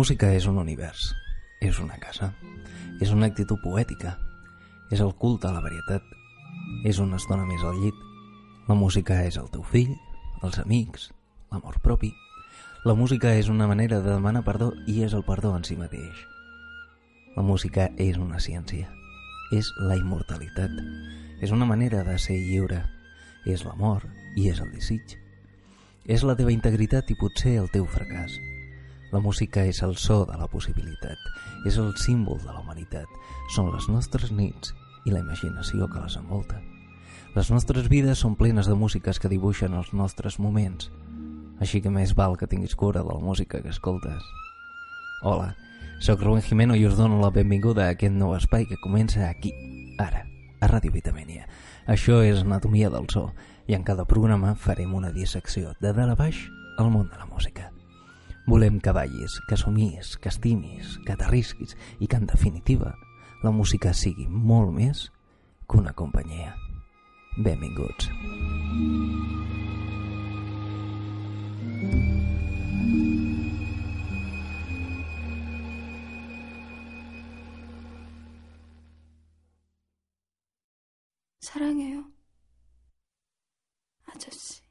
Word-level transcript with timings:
Música 0.00 0.30
és 0.32 0.46
un 0.48 0.56
univers, 0.56 1.10
és 1.60 1.76
una 1.76 1.98
casa, 2.00 2.30
és 3.04 3.10
una 3.12 3.26
actitud 3.28 3.60
poètica, 3.60 4.14
és 4.88 5.02
el 5.04 5.10
culte 5.12 5.44
a 5.44 5.52
la 5.52 5.60
varietat, 5.60 6.06
és 6.88 6.96
una 7.04 7.18
estona 7.20 7.44
més 7.44 7.60
al 7.68 7.76
llit. 7.82 7.98
La 8.64 8.78
música 8.80 9.18
és 9.28 9.36
el 9.36 9.50
teu 9.52 9.60
fill, 9.60 9.90
els 10.40 10.56
amics, 10.62 11.10
l'amor 11.52 11.76
propi. 11.84 12.08
La 12.88 12.94
música 12.96 13.34
és 13.36 13.50
una 13.52 13.68
manera 13.68 13.98
de 14.00 14.14
demanar 14.14 14.40
perdó 14.46 14.70
i 14.88 15.02
és 15.04 15.12
el 15.12 15.26
perdó 15.26 15.52
en 15.58 15.68
si 15.68 15.76
mateix. 15.76 16.24
La 17.36 17.44
música 17.44 17.90
és 18.00 18.16
una 18.16 18.40
ciència, 18.40 18.88
és 19.52 19.68
la 19.84 20.00
immortalitat, 20.00 20.80
és 21.44 21.52
una 21.52 21.68
manera 21.68 22.06
de 22.08 22.16
ser 22.16 22.38
lliure, 22.40 22.86
és 23.44 23.68
l'amor 23.68 24.08
i 24.32 24.48
és 24.48 24.64
el 24.64 24.72
desig. 24.72 25.18
És 26.08 26.24
la 26.24 26.38
teva 26.40 26.56
integritat 26.56 27.12
i 27.12 27.18
potser 27.20 27.58
el 27.60 27.68
teu 27.68 27.84
fracàs. 27.84 28.40
La 29.10 29.18
música 29.18 29.64
és 29.66 29.80
el 29.82 29.96
so 29.98 30.22
de 30.24 30.36
la 30.38 30.46
possibilitat, 30.46 31.18
és 31.66 31.76
el 31.82 31.90
símbol 31.98 32.38
de 32.38 32.52
la 32.52 32.60
humanitat, 32.60 33.10
són 33.50 33.72
les 33.74 33.88
nostres 33.90 34.30
nits 34.30 34.70
i 35.02 35.10
la 35.10 35.22
imaginació 35.24 35.88
que 35.90 35.98
les 35.98 36.14
envolta. 36.20 36.60
Les 37.34 37.50
nostres 37.50 37.88
vides 37.90 38.22
són 38.22 38.36
plenes 38.38 38.70
de 38.70 38.76
músiques 38.78 39.18
que 39.18 39.30
dibuixen 39.32 39.74
els 39.74 39.90
nostres 39.92 40.38
moments, 40.38 40.92
així 41.58 41.80
que 41.82 41.90
més 41.90 42.14
val 42.14 42.36
que 42.38 42.46
tinguis 42.46 42.76
cura 42.78 43.02
de 43.02 43.10
la 43.10 43.18
música 43.18 43.60
que 43.62 43.74
escoltes. 43.74 44.22
Hola, 45.26 45.56
sóc 46.06 46.22
Rubén 46.22 46.46
Jimeno 46.46 46.78
i 46.78 46.86
us 46.86 46.94
dono 46.94 47.18
la 47.18 47.32
benvinguda 47.34 47.88
a 47.88 47.96
aquest 47.96 48.14
nou 48.14 48.36
espai 48.38 48.68
que 48.70 48.78
comença 48.84 49.26
aquí, 49.26 49.50
ara, 49.98 50.22
a 50.60 50.70
Ràdio 50.70 50.94
Vitamènia. 50.94 51.50
Això 51.90 52.22
és 52.22 52.46
Anatomia 52.46 52.94
del 52.94 53.10
So 53.10 53.32
i 53.66 53.74
en 53.74 53.82
cada 53.82 54.06
programa 54.06 54.54
farem 54.54 54.94
una 54.94 55.10
dissecció 55.10 55.74
de 55.82 55.90
dalt 55.90 56.14
a 56.14 56.18
baix 56.18 56.46
al 56.78 56.94
món 56.94 57.10
de 57.10 57.18
la 57.18 57.26
música. 57.26 57.72
Volem 58.47 58.79
que 58.79 58.93
ballis, 58.93 59.39
que 59.49 59.57
somies, 59.57 60.15
que 60.21 60.29
estimis, 60.29 60.99
que 61.05 61.17
t'arrisquis 61.17 61.73
i 61.99 62.07
que, 62.07 62.19
en 62.21 62.29
definitiva, 62.29 62.93
la 63.43 63.51
música 63.51 63.93
sigui 63.93 64.27
molt 64.29 64.73
més 64.75 65.07
que 65.65 65.81
una 65.81 65.93
companyia. 65.93 66.53
Benvinguts. 67.37 68.11
사랑해요. 81.55 82.11
아저씨. 84.07 84.61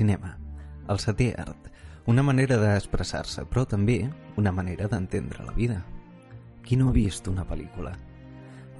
Cinema, 0.00 0.36
el 0.88 0.98
setè 1.02 1.30
art, 1.38 1.68
una 2.10 2.24
manera 2.24 2.56
d'expressar-se, 2.58 3.44
però 3.46 3.66
també 3.68 4.02
una 4.40 4.52
manera 4.52 4.88
d'entendre 4.88 5.44
la 5.44 5.52
vida. 5.56 5.82
Qui 6.64 6.78
no 6.80 6.88
ha 6.88 6.96
vist 6.96 7.28
una 7.28 7.44
pel·lícula? 7.44 7.92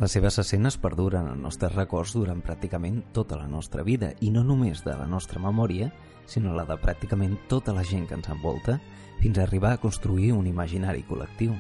Les 0.01 0.15
seves 0.17 0.39
escenes 0.41 0.79
perduren 0.81 1.29
en 1.29 1.43
nostres 1.45 1.75
records 1.75 2.15
durant 2.17 2.41
pràcticament 2.41 3.03
tota 3.13 3.37
la 3.37 3.49
nostra 3.53 3.85
vida 3.85 4.15
i 4.25 4.31
no 4.33 4.43
només 4.49 4.81
de 4.87 4.95
la 4.97 5.07
nostra 5.07 5.43
memòria, 5.45 5.91
sinó 6.25 6.55
la 6.57 6.65
de 6.65 6.79
pràcticament 6.81 7.37
tota 7.53 7.75
la 7.77 7.85
gent 7.85 8.07
que 8.09 8.17
ens 8.17 8.31
envolta, 8.33 8.79
fins 9.21 9.37
a 9.37 9.45
arribar 9.45 9.75
a 9.77 9.83
construir 9.83 10.33
un 10.33 10.49
imaginari 10.49 11.05
col·lectiu. 11.05 11.53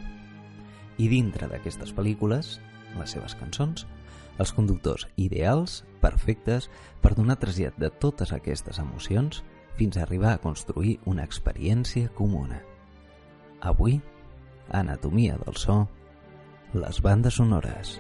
I 0.97 1.09
dintre 1.13 1.51
d'aquestes 1.53 1.93
pel·lícules, 1.93 2.57
les 2.97 3.13
seves 3.13 3.37
cançons, 3.37 3.85
els 4.39 4.53
conductors 4.57 5.07
ideals, 5.17 5.83
perfectes, 6.01 6.71
per 7.01 7.15
donar 7.17 7.39
trasllat 7.41 7.77
de 7.81 7.91
totes 7.91 8.33
aquestes 8.37 8.79
emocions 8.79 9.43
fins 9.77 9.97
a 9.97 10.05
arribar 10.05 10.35
a 10.35 10.43
construir 10.43 10.99
una 11.05 11.25
experiència 11.25 12.13
comuna. 12.15 12.61
Avui, 13.61 14.01
Anatomia 14.71 15.37
del 15.45 15.57
so, 15.59 15.83
les 16.73 17.01
bandes 17.03 17.41
sonores. 17.41 17.99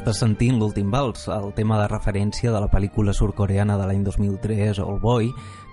Estàs 0.00 0.22
sentint 0.22 0.56
l'últim 0.56 0.88
vals, 0.88 1.26
el 1.28 1.50
tema 1.52 1.76
de 1.76 1.84
referència 1.90 2.48
de 2.48 2.60
la 2.62 2.70
pel·lícula 2.72 3.12
surcoreana 3.12 3.74
de 3.76 3.84
l'any 3.84 4.00
2003, 4.06 4.78
All 4.80 4.96
Boy, 5.02 5.26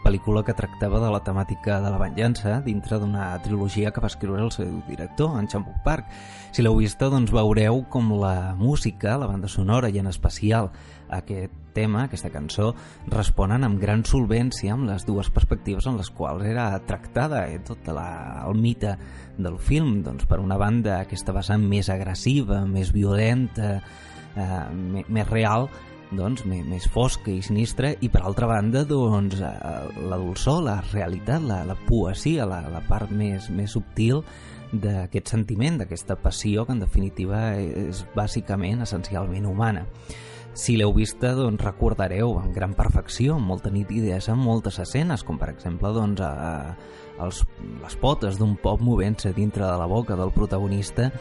pel·lícula 0.03 0.41
que 0.43 0.55
tractava 0.57 0.99
de 0.99 1.11
la 1.13 1.21
temàtica 1.23 1.77
de 1.79 1.87
la 1.93 2.01
venjança 2.01 2.57
dintre 2.65 2.99
d'una 2.99 3.29
trilogia 3.45 3.93
que 3.95 4.03
va 4.03 4.09
escriure 4.11 4.43
el 4.43 4.51
seu 4.51 4.81
director, 4.89 5.37
en 5.39 5.47
Chan-wook 5.47 5.77
Park. 5.85 6.11
Si 6.51 6.59
l'heu 6.59 6.75
vista, 6.75 7.07
doncs 7.07 7.31
veureu 7.31 7.85
com 7.87 8.11
la 8.19 8.51
música, 8.59 9.15
la 9.15 9.29
banda 9.31 9.47
sonora 9.47 9.87
i 9.87 10.01
en 10.03 10.11
especial 10.11 10.73
aquest 11.07 11.55
tema, 11.77 12.03
aquesta 12.09 12.27
cançó, 12.33 12.73
responen 13.07 13.63
amb 13.63 13.79
gran 13.79 14.03
solvència 14.03 14.73
amb 14.75 14.89
les 14.89 15.07
dues 15.07 15.31
perspectives 15.31 15.87
en 15.87 15.95
les 16.01 16.11
quals 16.11 16.43
era 16.43 16.67
tractada 16.83 17.45
eh, 17.47 17.61
tot 17.63 17.87
la, 17.87 18.43
el 18.43 18.59
mite 18.59 18.97
del 19.37 19.55
film. 19.55 20.01
Doncs 20.03 20.27
per 20.27 20.41
una 20.43 20.59
banda 20.59 20.99
aquesta 20.99 21.31
vessant 21.31 21.63
més 21.63 21.87
agressiva, 21.93 22.65
més 22.67 22.91
violenta, 22.91 23.77
eh, 24.37 25.03
més 25.09 25.29
real, 25.29 25.67
doncs, 26.11 26.45
més, 26.47 26.85
fosca 26.91 27.31
i 27.31 27.41
sinistra 27.43 27.91
i 27.99 28.09
per 28.11 28.21
altra 28.23 28.47
banda 28.47 28.85
doncs, 28.87 29.41
eh, 29.41 30.05
la 30.07 30.19
dolçor, 30.19 30.61
la 30.63 30.77
realitat, 30.91 31.43
la, 31.43 31.63
la 31.67 31.75
poesia, 31.87 32.45
la, 32.47 32.61
la 32.71 32.83
part 32.87 33.11
més, 33.11 33.49
més 33.49 33.75
subtil 33.75 34.23
d'aquest 34.71 35.31
sentiment, 35.31 35.77
d'aquesta 35.81 36.17
passió 36.19 36.65
que 36.65 36.75
en 36.75 36.81
definitiva 36.83 37.41
és 37.55 38.03
bàsicament, 38.15 38.83
essencialment 38.83 39.47
humana. 39.47 39.85
Si 40.57 40.73
l'heu 40.73 40.89
vista, 40.95 41.35
doncs 41.37 41.61
recordareu 41.61 42.33
amb 42.39 42.53
gran 42.55 42.73
perfecció, 42.73 43.35
amb 43.35 43.45
molta 43.45 43.69
nitidesa, 43.69 44.33
moltes 44.35 44.79
escenes, 44.81 45.21
com 45.23 45.37
per 45.37 45.51
exemple 45.51 45.91
doncs, 45.93 46.23
a, 46.25 46.31
a 46.33 47.25
els, 47.27 47.43
les 47.83 47.97
potes 48.01 48.39
d'un 48.39 48.55
pop 48.61 48.81
movent-se 48.81 49.35
dintre 49.37 49.65
de 49.67 49.75
la 49.77 49.85
boca 49.89 50.17
del 50.17 50.33
protagonista 50.33 51.11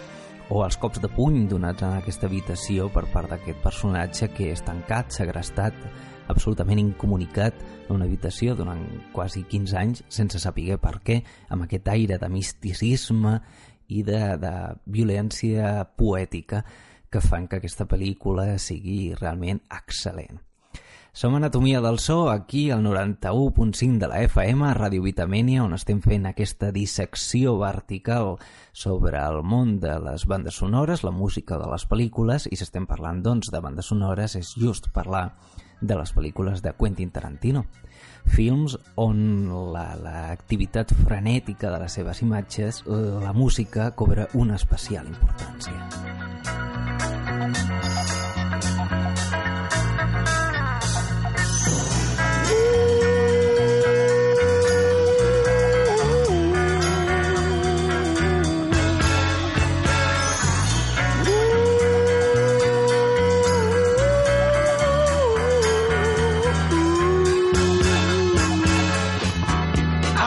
o 0.48 0.62
els 0.62 0.76
cops 0.78 1.00
de 1.02 1.08
puny 1.10 1.46
donats 1.50 1.82
en 1.82 1.96
aquesta 1.96 2.28
habitació 2.28 2.86
per 2.94 3.06
part 3.10 3.32
d'aquest 3.32 3.58
personatge 3.64 4.28
que 4.34 4.50
és 4.52 4.62
tancat, 4.62 5.10
segrestat, 5.14 5.74
absolutament 6.30 6.78
incomunicat 6.82 7.58
en 7.86 7.96
una 7.96 8.06
habitació 8.06 8.54
durant 8.58 8.84
quasi 9.14 9.42
15 9.50 9.78
anys 9.80 10.04
sense 10.08 10.38
saber 10.42 10.78
per 10.82 10.98
què, 11.02 11.20
amb 11.50 11.66
aquest 11.66 11.90
aire 11.90 12.18
de 12.22 12.30
misticisme 12.30 13.40
i 13.88 14.02
de, 14.06 14.22
de 14.42 14.54
violència 14.86 15.80
poètica 15.98 16.62
que 17.10 17.22
fan 17.22 17.46
que 17.50 17.58
aquesta 17.58 17.86
pel·lícula 17.90 18.52
sigui 18.62 19.14
realment 19.18 19.62
excel·lent. 19.70 20.45
Som 21.16 21.34
Anatomia 21.34 21.80
del 21.80 21.98
So, 21.98 22.28
aquí 22.28 22.70
al 22.70 22.84
91.5 22.84 23.96
de 23.96 24.06
la 24.06 24.20
FM, 24.20 24.66
a 24.68 24.74
Ràdio 24.76 25.00
Vitamènia, 25.00 25.62
on 25.64 25.72
estem 25.72 26.02
fent 26.04 26.26
aquesta 26.28 26.68
dissecció 26.76 27.54
vertical 27.56 28.34
sobre 28.76 29.16
el 29.24 29.40
món 29.40 29.80
de 29.80 29.94
les 29.96 30.26
bandes 30.28 30.60
sonores, 30.60 31.08
la 31.08 31.14
música 31.16 31.56
de 31.56 31.70
les 31.72 31.88
pel·lícules, 31.88 32.44
i 32.52 32.60
si 32.60 32.66
estem 32.68 32.84
parlant, 32.84 33.22
doncs, 33.24 33.48
de 33.48 33.62
bandes 33.64 33.88
sonores, 33.88 34.36
és 34.36 34.52
just 34.60 34.92
parlar 34.92 35.40
de 35.80 35.96
les 35.96 36.12
pel·lícules 36.12 36.60
de 36.60 36.76
Quentin 36.76 37.08
Tarantino. 37.08 37.64
Films 38.36 38.76
on 39.00 39.48
l'activitat 39.72 40.92
la, 40.92 41.00
frenètica 41.00 41.72
de 41.72 41.80
les 41.80 41.96
seves 41.96 42.20
imatges, 42.28 42.84
la 42.84 43.32
música, 43.32 43.88
cobra 43.96 44.28
una 44.34 44.60
especial 44.60 45.08
importància. 45.08 45.80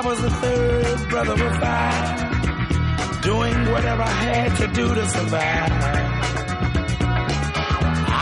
Was 0.09 0.21
the 0.23 0.29
third 0.31 1.09
brother 1.09 1.33
of 1.33 1.53
five, 1.61 3.21
doing 3.21 3.57
whatever 3.71 4.01
I 4.01 4.17
had 4.25 4.55
to 4.57 4.67
do 4.73 4.95
to 4.95 5.05
survive. 5.07 5.71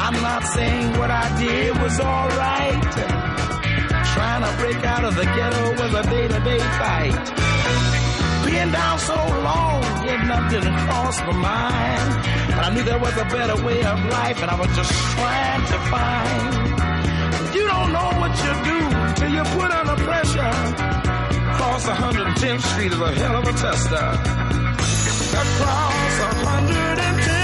I'm 0.03 0.21
not 0.21 0.43
saying 0.47 0.97
what 0.99 1.09
I 1.09 1.25
did 1.39 1.81
was 1.81 1.97
alright. 2.01 2.93
Trying 4.15 4.43
to 4.43 4.51
break 4.61 4.83
out 4.83 5.05
of 5.05 5.15
the 5.15 5.23
ghetto 5.23 5.63
was 5.81 5.93
a 5.93 6.03
day-to-day 6.11 6.59
fight. 6.59 7.25
Being 8.45 8.71
down 8.73 8.99
so 8.99 9.15
long, 9.49 9.81
getting 10.03 10.29
up 10.29 10.51
didn't 10.51 10.77
cross 10.87 11.17
my 11.21 11.35
mind. 11.49 12.09
But 12.51 12.63
I 12.67 12.69
knew 12.73 12.83
there 12.83 12.99
was 12.99 13.15
a 13.15 13.27
better 13.31 13.65
way 13.65 13.81
of 13.85 13.97
life, 14.07 14.41
and 14.41 14.51
I 14.51 14.59
was 14.59 14.75
just 14.75 14.91
trying 14.91 15.63
to 15.71 15.77
find. 15.93 17.55
You 17.55 17.65
don't 17.65 17.91
know 17.93 18.09
what 18.19 18.33
you 18.43 18.51
do 18.71 18.79
till 19.15 19.31
you 19.37 19.43
put 19.55 19.71
under 19.71 20.03
pressure. 20.03 20.96
Cross 21.57 21.87
110th 21.87 22.61
Street 22.61 22.91
is 22.91 22.99
a 22.99 23.11
hell 23.13 23.35
of 23.37 23.47
a 23.47 23.51
tester. 23.53 23.95
Across 25.37 26.19
110th 26.45 27.36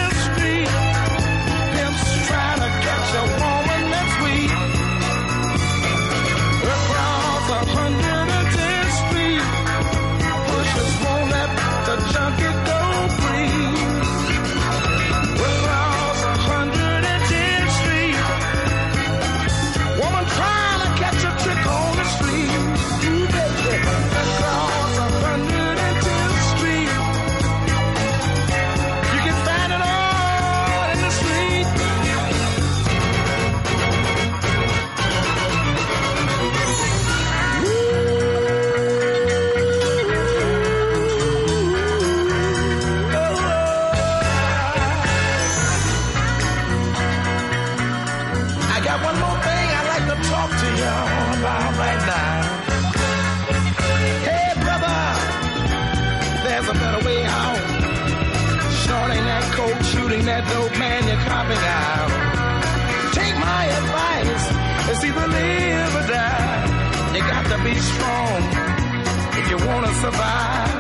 survive. 70.04 70.72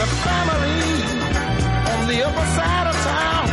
The 0.00 0.06
family 0.26 0.86
on 1.92 2.00
the 2.10 2.18
upper 2.26 2.46
side 2.56 2.86
of 2.92 2.96
town 3.10 3.46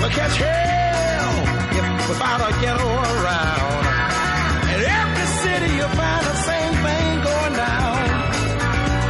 will 0.00 0.14
catch 0.18 0.36
hell 0.44 1.34
if 1.78 1.86
without 2.10 2.40
a 2.48 2.50
ghetto 2.62 2.88
around. 3.12 3.82
In 4.74 4.80
every 4.98 5.28
city 5.42 5.70
you 5.78 5.86
find 6.00 6.22
the 6.30 6.36
same 6.50 6.74
thing 6.84 7.08
going 7.28 7.54
down. 7.66 7.98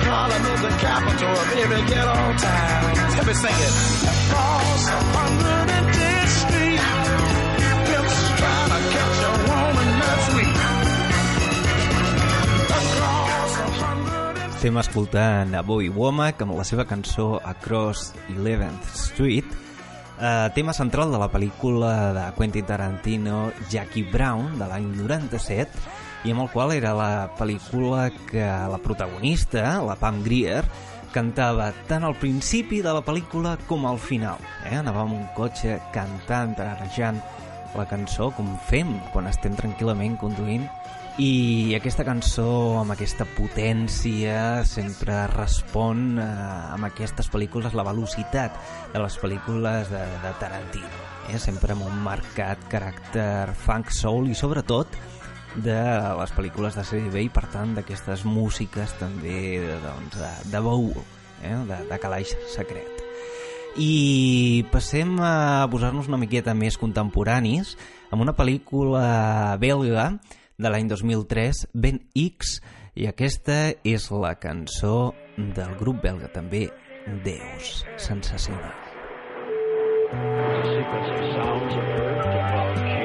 Harlem 0.05 0.45
is 0.53 0.61
the 0.69 0.75
capital 0.87 1.35
of 1.43 1.49
every 1.63 1.83
ghetto 1.91 2.19
town. 2.47 2.83
Let 3.17 3.27
me 3.29 3.35
sing 3.45 3.59
it. 3.69 3.75
Across 4.13 4.83
110th 4.91 5.62
Estem 14.63 14.79
escoltant 14.79 15.57
a 15.59 15.61
Bowie 15.67 15.91
Womack 15.91 16.45
amb 16.45 16.53
la 16.55 16.63
seva 16.63 16.85
cançó 16.87 17.41
Across 17.43 18.13
11th 18.31 18.93
Street, 18.95 19.49
eh, 20.23 20.51
tema 20.55 20.71
central 20.71 21.11
de 21.11 21.19
la 21.19 21.27
pel·lícula 21.33 22.13
de 22.15 22.27
Quentin 22.37 22.69
Tarantino 22.69 23.51
Jackie 23.73 24.07
Brown 24.13 24.61
de 24.61 24.69
l'any 24.71 24.87
97 25.01 25.67
i 26.23 26.31
amb 26.31 26.45
el 26.45 26.51
qual 26.55 26.77
era 26.77 26.93
la 26.95 27.11
pel·lícula 27.35 28.05
que 28.31 28.47
la 28.47 28.79
protagonista, 28.79 29.81
la 29.83 29.99
Pam 29.99 30.23
Grier, 30.23 30.63
cantava 31.11 31.73
tant 31.91 32.07
al 32.07 32.15
principi 32.23 32.85
de 32.87 32.95
la 32.95 33.03
pel·lícula 33.03 33.57
com 33.67 33.83
al 33.91 33.99
final. 33.99 34.39
Eh? 34.63 34.77
Anava 34.79 35.03
amb 35.03 35.19
un 35.19 35.27
cotxe 35.35 35.81
cantant, 35.91 36.55
tararejant 36.55 37.19
la 37.75 37.91
cançó, 37.91 38.31
com 38.39 38.55
fem 38.71 38.95
quan 39.11 39.27
estem 39.27 39.59
tranquil·lament 39.59 40.15
conduint 40.23 40.71
i 41.21 41.75
aquesta 41.77 42.07
cançó 42.09 42.79
amb 42.81 42.95
aquesta 42.95 43.27
potència 43.37 44.63
sempre 44.65 45.27
respon 45.35 46.17
eh, 46.17 46.25
amb 46.73 46.89
aquestes 46.89 47.29
pel·lícules 47.29 47.77
la 47.77 47.85
velocitat 47.85 48.57
de 48.95 49.03
les 49.03 49.19
pel·lícules 49.21 49.93
de, 49.93 50.01
de 50.23 50.33
Tarantino 50.41 51.03
eh? 51.29 51.37
sempre 51.37 51.77
amb 51.77 51.85
un 51.85 52.01
marcat 52.07 52.65
caràcter 52.73 53.53
funk 53.67 53.93
soul 53.93 54.33
i 54.33 54.39
sobretot 54.39 54.97
de 55.61 55.79
les 56.17 56.33
pel·lícules 56.33 56.81
de 56.81 56.89
sèrie 56.89 57.13
B 57.13 57.27
i 57.27 57.33
per 57.33 57.45
tant 57.53 57.77
d'aquestes 57.77 58.25
músiques 58.25 58.97
també 58.97 59.61
doncs, 59.85 60.17
de, 60.17 60.35
de 60.49 60.65
baú 60.65 60.95
eh? 61.45 61.57
de, 61.69 61.83
de 61.93 62.01
calaix 62.01 62.33
secret 62.57 63.05
i 63.77 64.65
passem 64.73 65.19
a 65.21 65.69
posar-nos 65.73 66.09
una 66.09 66.21
miqueta 66.21 66.57
més 66.57 66.81
contemporanis 66.81 67.77
amb 68.09 68.25
una 68.25 68.33
pel·lícula 68.37 69.59
belga 69.61 70.15
de 70.59 70.73
l'any 70.73 70.89
2003, 70.91 71.67
Ben 71.75 72.01
X, 72.19 72.59
i 72.95 73.09
aquesta 73.09 73.73
és 73.89 74.11
la 74.13 74.35
cançó 74.41 75.13
del 75.37 75.77
grup 75.81 76.03
belga 76.05 76.29
també, 76.33 76.67
Deus, 77.25 77.85
sensacional. 77.97 78.77
The 80.13 83.02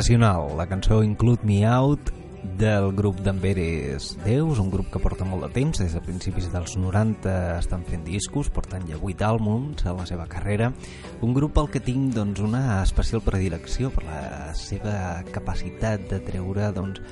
sensacional, 0.00 0.56
la 0.56 0.66
cançó 0.66 1.02
Include 1.04 1.44
Me 1.44 1.66
Out 1.66 2.08
del 2.56 2.94
grup 2.96 3.18
d'Amberes 3.20 4.16
Deus, 4.24 4.58
un 4.58 4.70
grup 4.72 4.88
que 4.88 5.00
porta 5.02 5.26
molt 5.28 5.44
de 5.44 5.50
temps, 5.52 5.76
des 5.76 5.92
de 5.92 6.00
principis 6.00 6.46
dels 6.48 6.78
90 6.80 7.34
estan 7.58 7.84
fent 7.84 8.06
discos, 8.06 8.48
portant 8.48 8.86
ja 8.88 8.96
8 8.96 9.26
àlbums 9.28 9.84
a 9.84 9.92
la 9.92 10.06
seva 10.08 10.24
carrera, 10.24 10.70
un 11.20 11.36
grup 11.36 11.60
al 11.60 11.68
que 11.68 11.84
tinc 11.84 12.14
doncs, 12.16 12.40
una 12.40 12.80
especial 12.80 13.20
predilecció 13.20 13.92
per 13.92 14.06
la 14.06 14.54
seva 14.56 14.94
capacitat 15.34 16.08
de 16.08 16.22
treure 16.30 16.70
doncs, 16.72 17.04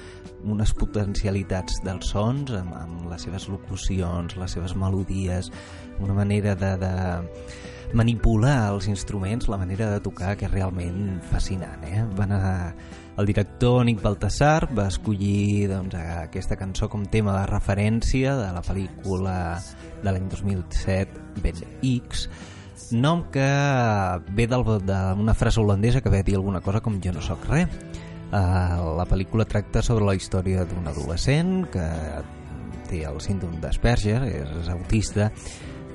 unes 0.48 0.72
potencialitats 0.72 1.82
dels 1.84 2.08
sons 2.14 2.54
amb, 2.56 2.72
amb 2.72 3.10
les 3.12 3.28
seves 3.28 3.50
locucions, 3.52 4.38
les 4.40 4.56
seves 4.56 4.72
melodies, 4.80 5.52
una 6.00 6.16
manera 6.16 6.56
de, 6.56 6.72
de 6.80 6.94
manipular 7.96 8.72
els 8.72 8.88
instruments, 8.88 9.48
la 9.48 9.58
manera 9.60 9.90
de 9.94 10.00
tocar 10.04 10.34
que 10.36 10.46
és 10.48 10.52
realment 10.52 11.20
fascinant. 11.30 11.84
Eh? 11.88 12.04
Van 12.18 12.32
a, 12.36 12.42
el 13.16 13.28
director 13.28 13.84
Nick 13.86 14.02
Baltasar 14.02 14.68
va 14.76 14.88
escollir 14.92 15.68
doncs, 15.70 15.96
aquesta 15.96 16.58
cançó 16.60 16.90
com 16.92 17.06
tema 17.08 17.36
de 17.38 17.46
referència 17.50 18.36
de 18.38 18.52
la 18.54 18.62
pel·lícula 18.64 19.38
de 20.02 20.12
l'any 20.12 20.28
2007 20.28 21.42
Ben 21.42 21.64
X 21.82 22.28
nom 22.92 23.26
que 23.32 23.48
ve 24.32 24.46
d'una 24.48 25.34
frase 25.34 25.60
holandesa 25.60 26.00
que 26.00 26.08
ve 26.12 26.20
a 26.20 26.26
dir 26.26 26.36
alguna 26.38 26.62
cosa 26.64 26.80
com 26.80 27.00
jo 27.04 27.12
no 27.12 27.20
sóc 27.20 27.42
res 27.50 27.68
uh, 28.32 28.94
la 28.96 29.04
pel·lícula 29.08 29.44
tracta 29.44 29.82
sobre 29.82 30.06
la 30.08 30.14
història 30.16 30.64
d'un 30.68 30.86
adolescent 30.88 31.66
que 31.72 31.84
té 32.88 33.02
el 33.04 33.20
síndrome 33.20 33.60
d'Asperger, 33.60 34.22
és 34.24 34.70
autista 34.72 35.28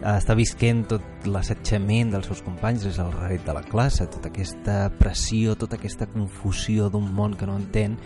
està 0.03 0.35
visquent 0.35 0.83
tot 0.91 1.25
l'assetjament 1.29 2.11
dels 2.11 2.27
seus 2.27 2.43
companys 2.43 2.83
des 2.83 2.99
del 2.99 3.11
raret 3.15 3.45
de 3.47 3.55
la 3.55 3.63
classe, 3.63 4.07
tota 4.11 4.29
aquesta 4.29 4.77
pressió, 4.99 5.55
tota 5.55 5.79
aquesta 5.79 6.09
confusió 6.11 6.89
d'un 6.91 7.07
món 7.15 7.37
que 7.39 7.47
no 7.47 7.55
entén 7.59 7.97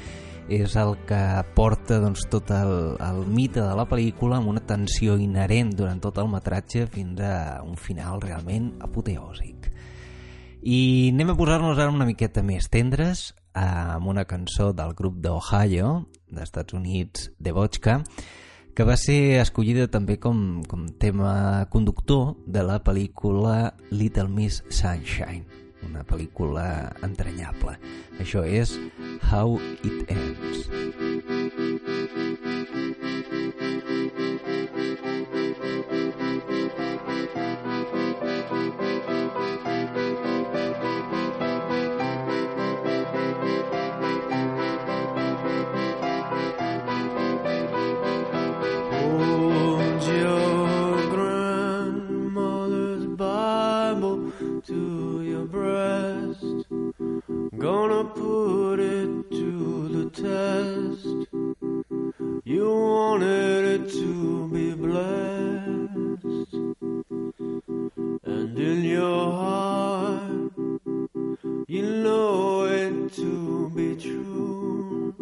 és 0.48 0.78
el 0.80 0.94
que 1.08 1.20
porta 1.58 1.98
doncs, 2.00 2.24
tot 2.32 2.54
el, 2.56 2.96
el 3.04 3.26
mite 3.28 3.60
de 3.60 3.74
la 3.76 3.88
pel·lícula 3.90 4.38
amb 4.38 4.54
una 4.54 4.64
tensió 4.64 5.18
inherent 5.20 5.74
durant 5.76 6.00
tot 6.04 6.22
el 6.22 6.30
metratge 6.32 6.86
fins 6.88 7.20
a 7.20 7.60
un 7.66 7.76
final 7.76 8.22
realment 8.24 8.72
apoteòsic. 8.86 9.68
I 10.64 11.12
anem 11.14 11.34
a 11.34 11.38
posar-nos 11.40 11.78
ara 11.80 11.94
una 11.94 12.08
miqueta 12.08 12.44
més 12.46 12.70
tendres 12.72 13.32
amb 13.58 14.08
una 14.08 14.26
cançó 14.30 14.72
del 14.74 14.94
grup 14.96 15.20
d'Ohio, 15.24 16.08
d'Estats 16.32 16.78
Units, 16.78 17.32
de 17.40 17.52
Vodka, 17.52 18.02
que 18.78 18.86
va 18.86 18.94
ser 18.94 19.40
escollida 19.42 19.88
també 19.90 20.20
com, 20.22 20.62
com 20.70 20.84
tema 21.02 21.66
conductor 21.74 22.36
de 22.46 22.62
la 22.62 22.76
pel·lícula 22.86 23.72
Little 23.90 24.30
Miss 24.30 24.62
Sunshine, 24.70 25.42
una 25.90 26.06
pel·lícula 26.06 26.68
entranyable. 27.02 27.74
Això 28.22 28.46
és 28.46 28.78
How 29.32 29.58
It 29.82 30.14
Ends. 30.14 31.37
Gonna 57.00 58.06
put 58.06 58.80
it 58.80 59.30
to 59.30 59.88
the 59.88 60.10
test. 60.10 61.06
You 62.44 62.70
wanted 62.72 63.82
it 63.82 63.90
to 63.92 64.50
be 64.50 64.74
blessed. 64.74 66.54
And 68.24 68.58
in 68.58 68.84
your 68.84 69.32
heart, 69.32 70.52
you 71.68 71.84
know 71.84 72.66
it 72.66 73.14
to 73.14 73.70
be 73.76 73.96
true. 73.96 75.14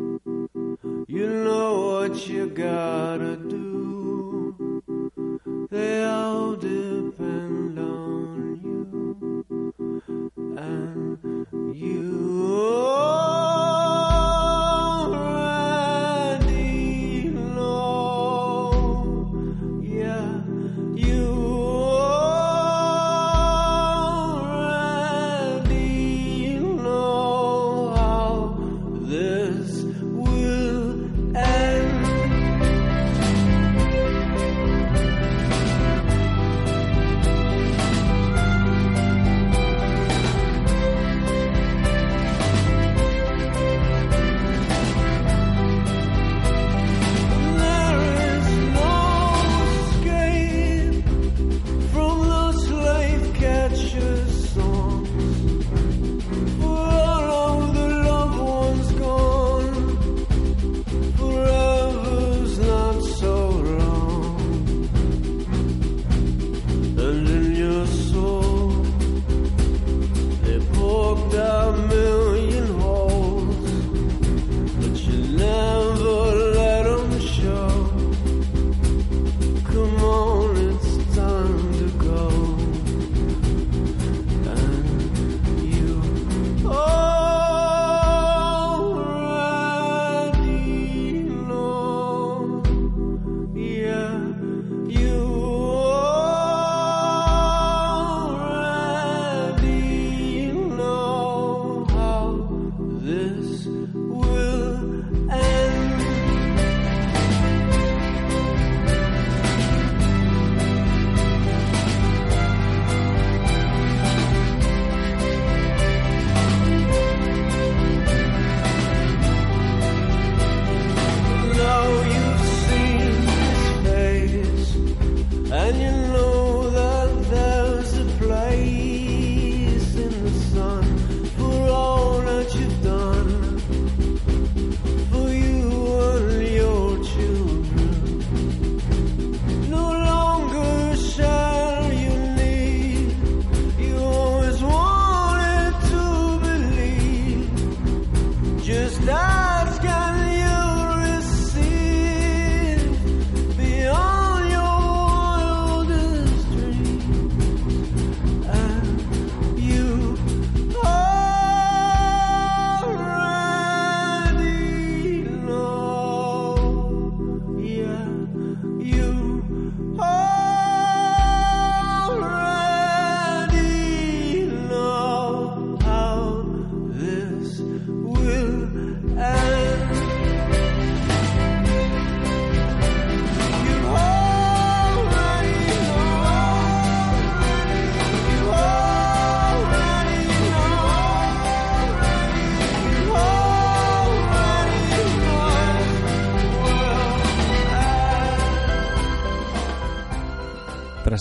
You 1.10 1.27
know 1.27 1.89
what 1.89 2.25
you 2.29 2.48
gotta 2.48 3.36
do. 3.36 4.82
They 5.70 6.05
all 6.05 6.55
depend 6.55 7.79
on 7.79 8.25
Oh! 12.67 13.04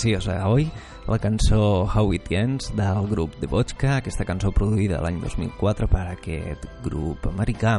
Preciosa, 0.05 0.49
oi? 0.49 0.69
La 1.09 1.17
cançó 1.19 1.89
How 1.89 2.13
It 2.13 2.31
Ends 2.31 2.75
del 2.77 3.07
grup 3.09 3.39
The 3.41 3.49
Vodka, 3.49 3.95
aquesta 3.97 4.27
cançó 4.29 4.51
produïda 4.53 4.99
l'any 5.01 5.17
2004 5.23 5.89
per 5.89 6.03
aquest 6.11 6.67
grup 6.85 7.25
americà, 7.31 7.79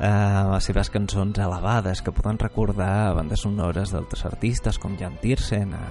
eh, 0.00 0.08
les 0.54 0.64
seves 0.64 0.88
cançons 0.88 1.36
elevades 1.36 2.00
que 2.00 2.14
poden 2.16 2.40
recordar 2.40 3.12
bandes 3.18 3.44
sonores 3.44 3.92
d'altres 3.92 4.24
artistes 4.24 4.80
com 4.80 4.96
Jan 4.96 5.20
Tiersen 5.20 5.76
a, 5.76 5.84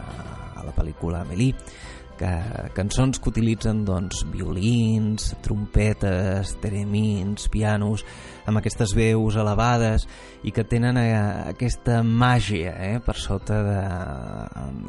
a 0.58 0.66
la 0.66 0.74
pel·lícula 0.74 1.22
Amélie, 1.22 1.54
que, 2.20 2.32
cançons 2.76 3.20
que 3.20 3.32
utilitzen 3.32 3.84
doncs, 3.88 4.26
violins, 4.34 5.32
trompetes, 5.46 6.56
teremins, 6.62 7.48
pianos, 7.52 8.04
amb 8.50 8.60
aquestes 8.60 8.94
veus 8.98 9.38
elevades 9.40 10.06
i 10.44 10.54
que 10.56 10.66
tenen 10.68 11.00
eh, 11.00 11.16
aquesta 11.54 12.02
màgia 12.04 12.76
eh, 12.84 13.00
per 13.04 13.16
sota 13.20 13.62
de 13.66 13.80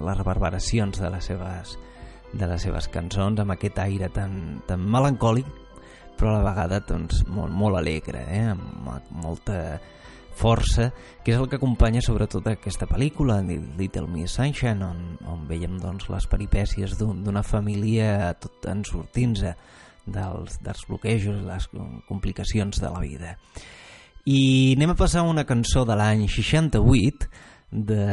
les 0.01 0.19
reverberacions 0.19 1.01
de 1.01 1.13
les 1.15 1.31
seves, 1.31 1.77
de 2.33 2.51
les 2.51 2.67
seves 2.67 2.91
cançons, 2.93 3.41
amb 3.41 3.55
aquest 3.57 3.79
aire 3.83 4.11
tan, 4.15 4.61
tan 4.67 4.83
melancòlic, 4.83 5.49
però 6.19 6.35
a 6.35 6.41
la 6.41 6.51
vegada 6.51 6.83
doncs, 6.85 7.25
molt, 7.31 7.55
molt 7.55 7.81
alegre, 7.81 8.27
eh, 8.29 8.45
amb 8.53 9.17
molta 9.23 9.63
força, 10.41 10.91
que 11.25 11.35
és 11.35 11.39
el 11.39 11.49
que 11.51 11.59
acompanya 11.61 12.03
sobretot 12.05 12.49
aquesta 12.49 12.89
pel·lícula, 12.89 13.41
Little 13.45 14.09
Miss 14.09 14.39
Sunshine, 14.39 14.87
on, 14.87 15.03
on 15.29 15.45
veiem 15.51 15.77
doncs, 15.83 16.09
les 16.13 16.27
peripècies 16.31 16.97
d'una 17.01 17.45
família 17.45 18.33
tot 18.41 18.71
en 18.73 18.83
sortint-se 18.89 19.55
dels, 20.07 20.57
dels 20.65 20.89
bloquejos 20.89 21.43
i 21.43 21.47
les 21.47 21.69
complicacions 22.09 22.81
de 22.81 22.89
la 22.89 23.05
vida. 23.05 23.37
I 24.29 24.75
anem 24.77 24.93
a 24.93 24.99
passar 24.99 25.25
una 25.29 25.47
cançó 25.49 25.87
de 25.89 25.97
l'any 25.97 26.27
68 26.29 27.29
de, 27.71 28.05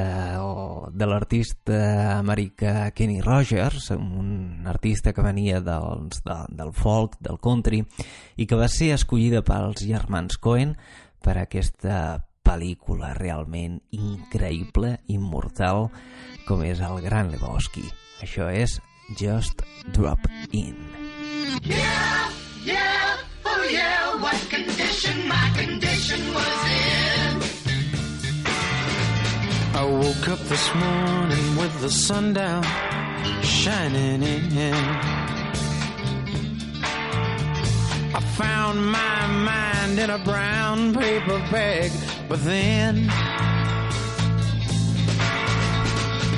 de 0.93 1.07
l'artista 1.09 1.79
americà 2.19 2.91
Kenny 2.95 3.19
Rogers, 3.21 3.89
un 3.95 4.67
artista 4.69 5.13
que 5.13 5.25
venia 5.25 5.59
dels, 5.65 6.21
de, 6.23 6.37
del 6.53 6.71
folk, 6.77 7.17
del 7.19 7.41
country, 7.41 7.81
i 8.37 8.45
que 8.45 8.59
va 8.59 8.69
ser 8.71 8.93
escollida 8.95 9.43
pels 9.45 9.83
germans 9.83 10.37
Cohen 10.37 10.75
per 11.23 11.37
aquesta 11.41 12.23
pel·lícula 12.47 13.11
realment 13.17 13.79
increïble, 13.91 14.95
immortal, 15.11 15.89
com 16.47 16.63
és 16.63 16.79
el 16.79 17.01
Gran 17.03 17.31
Lebowski. 17.33 17.83
Això 18.23 18.47
és 18.49 18.77
Just 19.19 19.63
Drop 19.93 20.19
In. 20.51 20.77
Yeah, 21.63 22.31
yeah, 22.63 23.17
oh 23.45 23.63
yeah, 23.71 24.15
what 24.21 24.39
condition 24.49 25.27
my 25.27 25.51
condition 25.55 26.21
was 26.33 26.61
in. 26.71 27.41
I 29.75 29.83
woke 29.85 30.27
up 30.29 30.39
this 30.47 30.67
morning 30.75 31.57
with 31.57 31.81
the 31.81 31.89
sun 31.89 32.33
down, 32.33 32.63
shining 33.43 34.23
in. 34.23 35.46
I 38.17 38.19
found 38.19 38.83
my 38.83 39.27
mind 39.27 39.99
in 39.99 40.09
a 40.09 40.17
brown 40.17 40.91
paper 40.95 41.37
bag, 41.51 41.91
but 42.27 42.43
then 42.43 43.05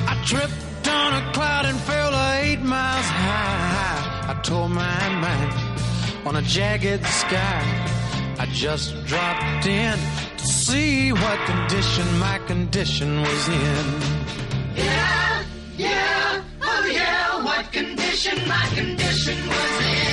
I 0.06 0.22
tripped 0.26 0.88
on 0.88 1.14
a 1.14 1.32
cloud 1.32 1.64
and 1.64 1.80
fell 1.80 2.12
eight 2.34 2.60
miles 2.60 3.06
high. 3.06 4.26
I 4.28 4.34
tore 4.42 4.68
my 4.68 5.08
mind 5.24 6.26
on 6.26 6.36
a 6.36 6.42
jagged 6.42 7.02
sky. 7.06 7.62
I 8.38 8.44
just 8.52 8.92
dropped 9.06 9.64
in 9.64 9.98
to 10.36 10.46
see 10.46 11.12
what 11.14 11.38
condition 11.46 12.18
my 12.18 12.40
condition 12.40 13.22
was 13.22 13.48
in. 13.48 13.86
Yeah, 14.76 15.44
yeah, 15.78 16.42
oh 16.60 16.90
yeah, 16.92 17.42
what 17.42 17.72
condition 17.72 18.36
my 18.46 18.66
condition 18.74 19.48
was 19.48 19.80
in. 19.80 20.09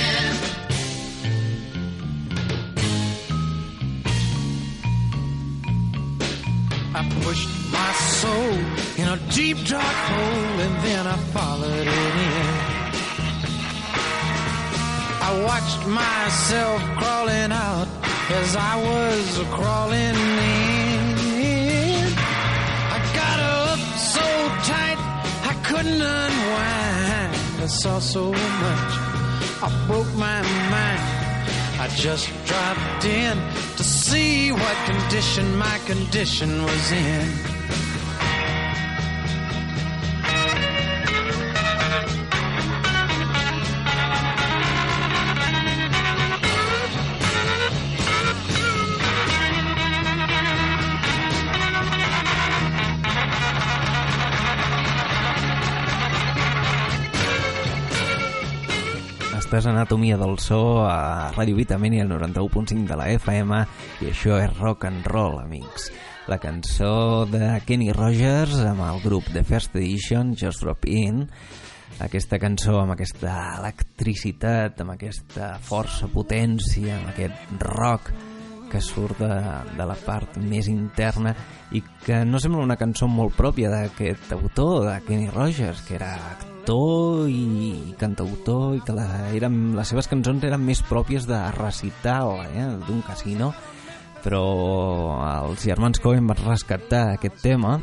I 6.94 7.02
pushed 7.22 7.48
my 7.70 7.92
soul 7.92 8.54
in 8.96 9.08
a 9.08 9.18
deep 9.30 9.58
dark 9.66 9.82
hole 9.84 10.60
and 10.64 10.74
then 10.84 11.06
I 11.06 11.16
followed 11.36 11.86
it 11.86 12.14
in. 12.28 12.78
I 15.20 15.44
watched 15.44 15.86
myself 15.86 16.80
crawling 16.96 17.52
out 17.52 17.88
as 18.30 18.56
I 18.56 18.76
was 18.88 19.38
crawling 19.50 20.16
in. 21.36 22.12
I 22.96 22.98
got 23.20 23.38
up 23.40 23.78
so 23.98 24.26
tight 24.72 24.98
I 25.44 25.54
couldn't 25.64 26.00
unwind. 26.00 27.62
I 27.62 27.66
saw 27.66 27.98
so 27.98 28.32
much, 28.32 28.92
I 29.62 29.84
broke 29.86 30.12
my 30.14 30.40
mind. 30.70 31.17
I 31.88 31.90
just 31.94 32.28
dropped 32.44 33.06
in 33.06 33.38
to 33.76 33.82
see 33.82 34.52
what 34.52 34.76
condition 34.84 35.56
my 35.56 35.78
condition 35.86 36.62
was 36.62 36.92
in. 36.92 37.57
A 59.58 59.70
Anatomia 59.70 60.16
del 60.16 60.36
So 60.38 60.84
a 60.86 61.32
Ràdio 61.34 61.56
Vitamini 61.58 61.98
al 61.98 62.12
91.5 62.12 62.86
de 62.86 62.94
la 62.94 63.08
FM 63.10 63.56
i 64.04 64.10
això 64.12 64.36
és 64.38 64.52
rock 64.60 64.84
and 64.86 65.06
roll, 65.10 65.40
amics. 65.40 65.88
La 66.30 66.36
cançó 66.38 67.26
de 67.26 67.56
Kenny 67.66 67.88
Rogers 67.90 68.54
amb 68.62 68.84
el 68.86 69.00
grup 69.02 69.26
The 69.34 69.42
First 69.42 69.74
Edition, 69.74 70.30
Just 70.38 70.62
Drop 70.62 70.86
In, 70.86 71.24
aquesta 72.06 72.38
cançó 72.38 72.76
amb 72.78 72.94
aquesta 72.94 73.32
electricitat, 73.56 74.78
amb 74.84 74.94
aquesta 74.94 75.56
força, 75.58 76.06
potència, 76.12 77.00
amb 77.00 77.10
aquest 77.10 77.64
rock 77.66 78.12
que 78.70 78.78
surt 78.84 79.18
de, 79.24 79.40
de 79.74 79.88
la 79.90 79.96
part 80.04 80.38
més 80.38 80.70
interna 80.70 81.34
i 81.74 81.82
que 82.06 82.22
no 82.22 82.38
sembla 82.38 82.62
una 82.62 82.78
cançó 82.78 83.10
molt 83.10 83.34
pròpia 83.34 83.72
d'aquest 83.74 84.30
autor, 84.38 84.84
de 84.86 85.00
Kenny 85.08 85.32
Rogers, 85.34 85.82
que 85.88 85.98
era 85.98 86.14
actor 86.14 86.57
i 86.68 87.94
cantautor 87.98 88.76
i 88.76 88.80
que 88.84 88.92
la, 88.92 89.06
eren, 89.32 89.74
les 89.76 89.88
seves 89.88 90.08
cançons 90.10 90.44
eren 90.44 90.60
més 90.60 90.82
pròpies 90.84 91.24
de 91.28 91.38
recital 91.56 92.42
eh, 92.44 92.66
d'un 92.86 93.00
casino. 93.06 93.52
Però 94.20 94.42
els 95.48 95.64
germans 95.64 96.00
Cohen 96.02 96.26
van 96.28 96.40
rescatar 96.42 97.14
aquest 97.14 97.40
tema 97.40 97.78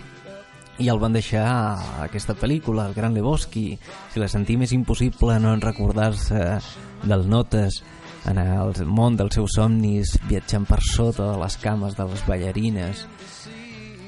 i 0.78 0.90
el 0.92 1.00
van 1.00 1.16
deixar 1.16 1.46
a 1.48 2.06
aquesta 2.06 2.36
pel·lícula, 2.36 2.86
El 2.86 2.94
Gran 2.94 3.16
Lebowski. 3.16 3.68
Si 4.14 4.20
la 4.22 4.30
sentim 4.30 4.62
és 4.68 4.76
impossible 4.76 5.40
no 5.40 5.56
en 5.56 5.64
recordar-se 5.64 6.60
del 7.08 7.30
notes. 7.30 7.82
En 8.30 8.38
el 8.42 8.74
món 8.90 9.16
dels 9.18 9.38
seus 9.38 9.56
somnis 9.56 10.18
viatjant 10.30 10.66
per 10.68 10.82
sota 10.84 11.32
de 11.32 11.42
les 11.42 11.58
cames 11.62 11.96
de 11.98 12.08
les 12.10 12.26
ballarines 12.28 13.06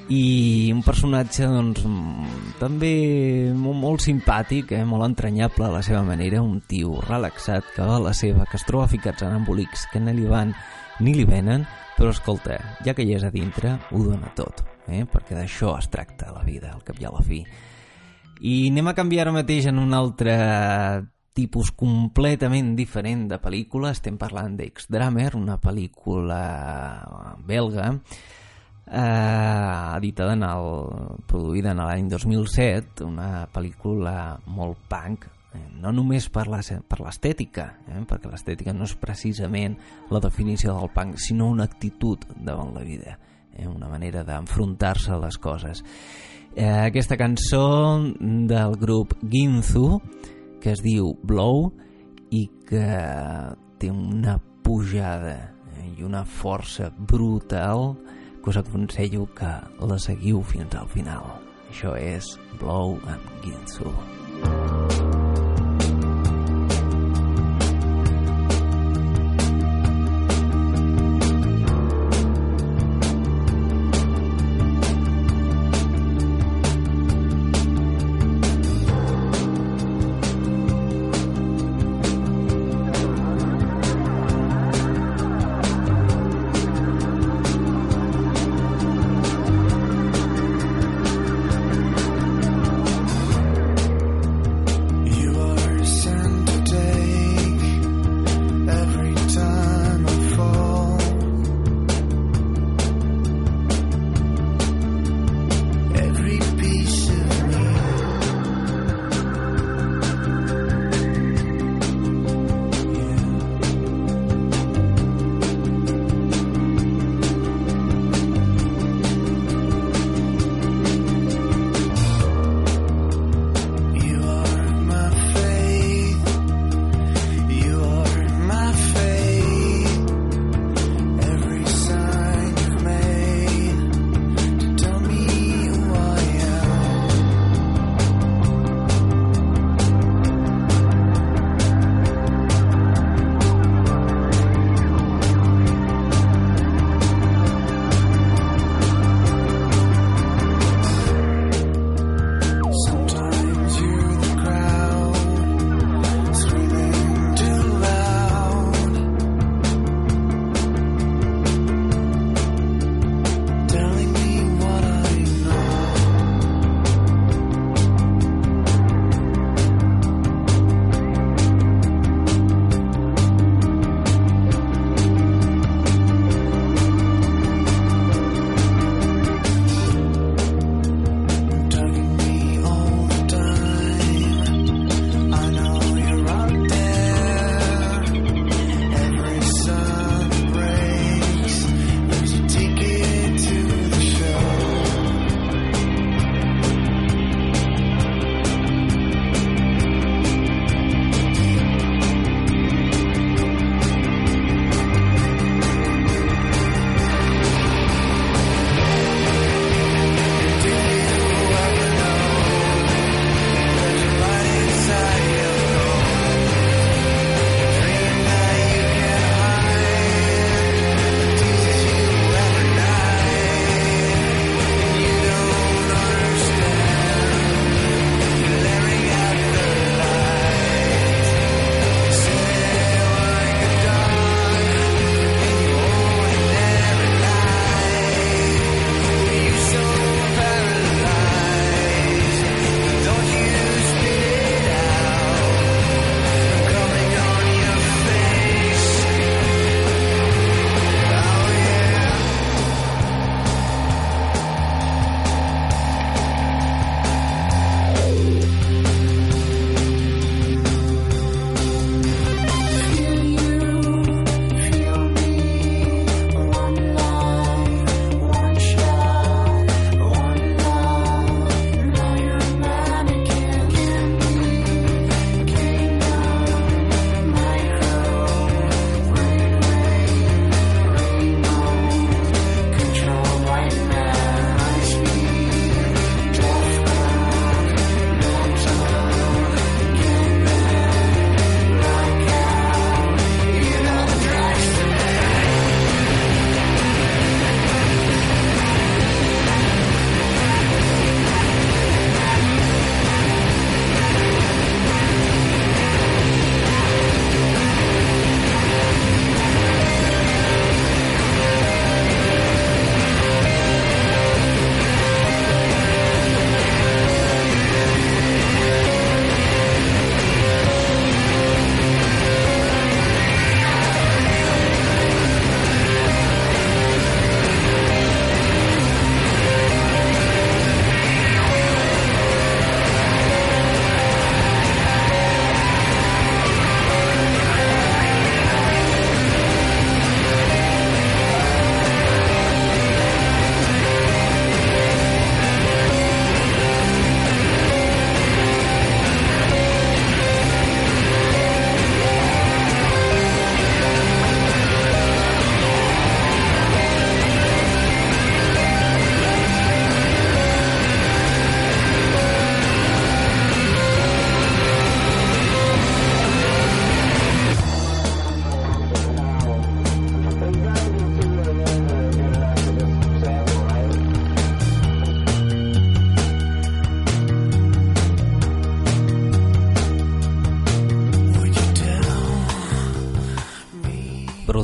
i 0.10 0.72
un 0.72 0.80
personatge 0.86 1.48
doncs, 1.52 1.84
també 2.62 2.92
molt, 3.52 3.80
molt 3.82 4.04
simpàtic, 4.06 4.72
eh? 4.78 4.84
molt 4.88 5.04
entranyable 5.04 5.68
a 5.68 5.74
la 5.74 5.82
seva 5.84 6.04
manera, 6.08 6.42
un 6.42 6.62
tio 6.68 7.02
relaxat 7.04 7.74
que 7.76 7.84
va 7.84 7.98
a 7.98 8.06
la 8.06 8.14
seva, 8.16 8.46
que 8.48 8.56
es 8.60 8.66
troba 8.68 8.88
ficats 8.88 9.26
en 9.28 9.36
embolics 9.36 9.88
que 9.92 10.00
no 10.00 10.14
li 10.16 10.24
van 10.30 10.54
ni 11.04 11.14
li 11.18 11.26
venen, 11.28 11.66
però 11.98 12.14
escolta, 12.14 12.56
ja 12.86 12.96
que 12.96 13.04
hi 13.04 13.18
és 13.18 13.26
a 13.28 13.34
dintre, 13.34 13.76
ho 13.92 14.06
dona 14.06 14.32
tot, 14.38 14.64
eh? 14.88 15.04
perquè 15.12 15.36
d'això 15.36 15.76
es 15.82 15.92
tracta 15.92 16.32
la 16.32 16.46
vida, 16.48 16.72
al 16.72 16.86
cap 16.88 17.02
i 17.02 17.10
a 17.10 17.12
la 17.12 17.26
fi. 17.26 17.44
I 18.48 18.56
anem 18.72 18.88
a 18.88 18.96
canviar 18.96 19.26
ara 19.26 19.36
mateix 19.36 19.68
en 19.68 19.82
un 19.82 19.96
altre 19.98 20.38
tipus 21.38 21.70
completament 21.76 22.72
diferent 22.78 23.28
de 23.30 23.38
pel·lícula, 23.42 23.92
estem 23.94 24.16
parlant 24.18 24.56
d'X-Drummer, 24.58 25.34
una 25.38 25.60
pel·lícula 25.62 26.42
belga, 27.46 27.92
eh, 28.92 29.98
editada 29.98 30.34
en 30.34 30.44
el, 30.48 30.68
produïda 31.28 31.74
en 31.74 31.82
l'any 31.84 32.10
2007, 32.12 33.04
una 33.06 33.48
pel·lícula 33.54 34.38
molt 34.48 34.80
punk, 34.90 35.28
eh, 35.54 35.64
no 35.82 35.92
només 35.96 36.30
per 36.34 36.48
l'estètica, 36.50 37.68
eh, 37.88 38.04
perquè 38.08 38.32
l'estètica 38.32 38.74
no 38.74 38.88
és 38.88 38.96
precisament 39.00 39.78
la 40.12 40.22
definició 40.24 40.78
del 40.78 40.94
punk, 40.96 41.20
sinó 41.20 41.50
una 41.52 41.68
actitud 41.68 42.26
davant 42.36 42.74
la 42.76 42.86
vida, 42.88 43.18
eh, 43.54 43.68
una 43.68 43.90
manera 43.90 44.24
d'enfrontar-se 44.24 45.14
a 45.14 45.22
les 45.26 45.38
coses. 45.38 45.84
Eh, 46.56 46.66
aquesta 46.66 47.18
cançó 47.18 48.00
del 48.20 48.78
grup 48.82 49.14
Ginzu, 49.22 50.02
que 50.62 50.72
es 50.72 50.82
diu 50.82 51.14
Blow, 51.24 51.70
i 52.34 52.48
que 52.68 52.88
té 53.80 53.92
una 53.92 54.40
pujada 54.66 55.54
eh, 55.78 55.94
i 56.00 56.04
una 56.04 56.26
força 56.26 56.90
brutal 56.90 57.94
que 58.48 58.52
us 58.52 58.58
aconsello 58.58 59.28
que 59.36 59.50
la 59.84 59.98
seguiu 60.00 60.40
fins 60.42 60.76
al 60.80 60.88
final. 60.88 61.26
Això 61.68 61.98
és 62.00 62.38
Blow 62.62 62.96
amb 63.12 63.44
Ginsu. 63.44 63.92
Thank 64.38 64.92
Ginsu. 64.92 65.07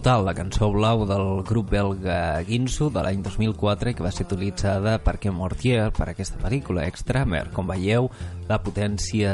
Total, 0.03 0.25
la 0.25 0.33
cançó 0.35 0.67
blau 0.67 1.05
del 1.07 1.45
grup 1.47 1.69
belga 1.71 2.41
Guinso 2.43 2.89
de 2.91 2.99
l'any 3.05 3.21
2004 3.23 3.93
i 3.93 3.95
que 3.95 4.03
va 4.03 4.09
ser 4.11 4.25
utilitzada 4.25 4.97
per 4.99 5.13
Ken 5.23 5.31
Mortier 5.31 5.93
per 5.95 6.09
aquesta 6.11 6.41
pel·lícula 6.41 6.83
Extramer. 6.91 7.45
Com 7.55 7.71
veieu, 7.71 8.09
la 8.49 8.57
potència 8.59 9.31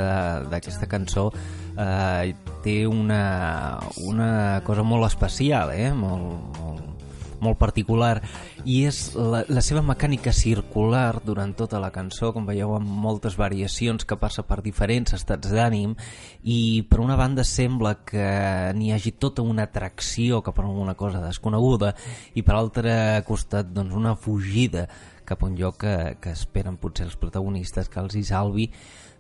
d'aquesta 0.52 0.86
cançó 0.92 1.32
eh, 1.74 2.36
té 2.62 2.76
una, 2.86 3.80
una 4.06 4.30
cosa 4.68 4.86
molt 4.86 5.10
especial, 5.10 5.74
eh? 5.74 5.90
molt, 5.90 6.62
molt, 6.62 6.89
molt 7.44 7.60
particular 7.60 8.20
i 8.66 8.84
és 8.88 9.14
la, 9.16 9.44
la 9.48 9.64
seva 9.66 9.84
mecànica 9.86 10.34
circular 10.36 11.22
durant 11.26 11.54
tota 11.58 11.80
la 11.82 11.92
cançó, 11.96 12.32
com 12.36 12.48
veieu 12.48 12.74
amb 12.78 12.88
moltes 12.88 13.38
variacions 13.40 14.06
que 14.06 14.20
passa 14.20 14.46
per 14.48 14.62
diferents 14.66 15.16
estats 15.18 15.52
d'ànim 15.54 15.96
i 16.44 16.86
per 16.90 17.02
una 17.04 17.18
banda 17.20 17.46
sembla 17.48 17.96
que 18.08 18.26
n'hi 18.76 18.94
hagi 18.96 19.16
tota 19.20 19.46
una 19.46 19.68
atracció 19.70 20.44
cap 20.46 20.60
a 20.60 20.66
alguna 20.66 20.96
cosa 21.00 21.24
desconeguda 21.24 21.94
i 22.36 22.44
per 22.44 22.56
altre 22.56 22.94
costat 23.28 23.72
doncs 23.74 23.96
una 23.96 24.16
fugida 24.16 24.88
cap 25.30 25.44
a 25.44 25.46
un 25.46 25.58
lloc 25.60 25.84
que, 25.84 25.96
que 26.22 26.34
esperen 26.34 26.80
potser 26.82 27.06
els 27.06 27.20
protagonistes 27.22 27.90
que 27.90 28.02
els 28.02 28.18
hi 28.18 28.26
salvi 28.26 28.70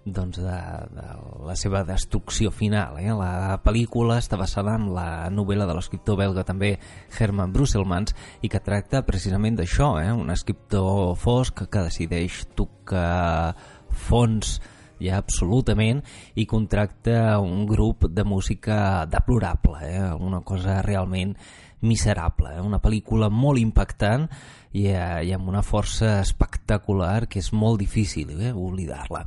doncs 0.06 0.40
de, 0.42 0.58
de 0.96 1.08
la 1.46 1.56
seva 1.60 1.84
destrucció 1.88 2.52
final. 2.52 2.98
Eh? 3.02 3.12
La 3.16 3.60
pel·lícula 3.64 4.20
està 4.22 4.40
basada 4.40 4.76
en 4.80 4.90
la 4.96 5.30
novel·la 5.34 5.68
de 5.70 5.76
l'escriptor 5.78 6.18
belga 6.20 6.46
també 6.48 6.76
Herman 7.18 7.54
Brusselmans 7.54 8.16
i 8.42 8.50
que 8.52 8.64
tracta 8.64 9.04
precisament 9.08 9.60
d'això, 9.60 9.96
eh? 10.02 10.12
un 10.16 10.32
escriptor 10.34 11.16
fosc 11.20 11.66
que 11.68 11.86
decideix 11.90 12.46
tocar 12.58 13.56
fons 13.90 14.60
ja 15.00 15.18
absolutament 15.20 16.04
i 16.36 16.46
contracta 16.46 17.40
un 17.40 17.66
grup 17.68 18.10
de 18.12 18.26
música 18.28 19.06
deplorable, 19.08 19.80
eh? 19.88 20.14
una 20.20 20.42
cosa 20.42 20.82
realment 20.84 21.36
miserable, 21.82 22.58
eh? 22.58 22.62
una 22.62 22.82
pel·lícula 22.84 23.30
molt 23.32 23.62
impactant 23.62 24.28
i, 24.72 24.86
eh, 24.92 25.26
i 25.26 25.34
amb 25.34 25.50
una 25.50 25.64
força 25.66 26.20
espectacular 26.22 27.28
que 27.30 27.42
és 27.42 27.52
molt 27.54 27.80
difícil 27.82 28.32
eh, 28.38 28.54
oblidar-la. 28.54 29.24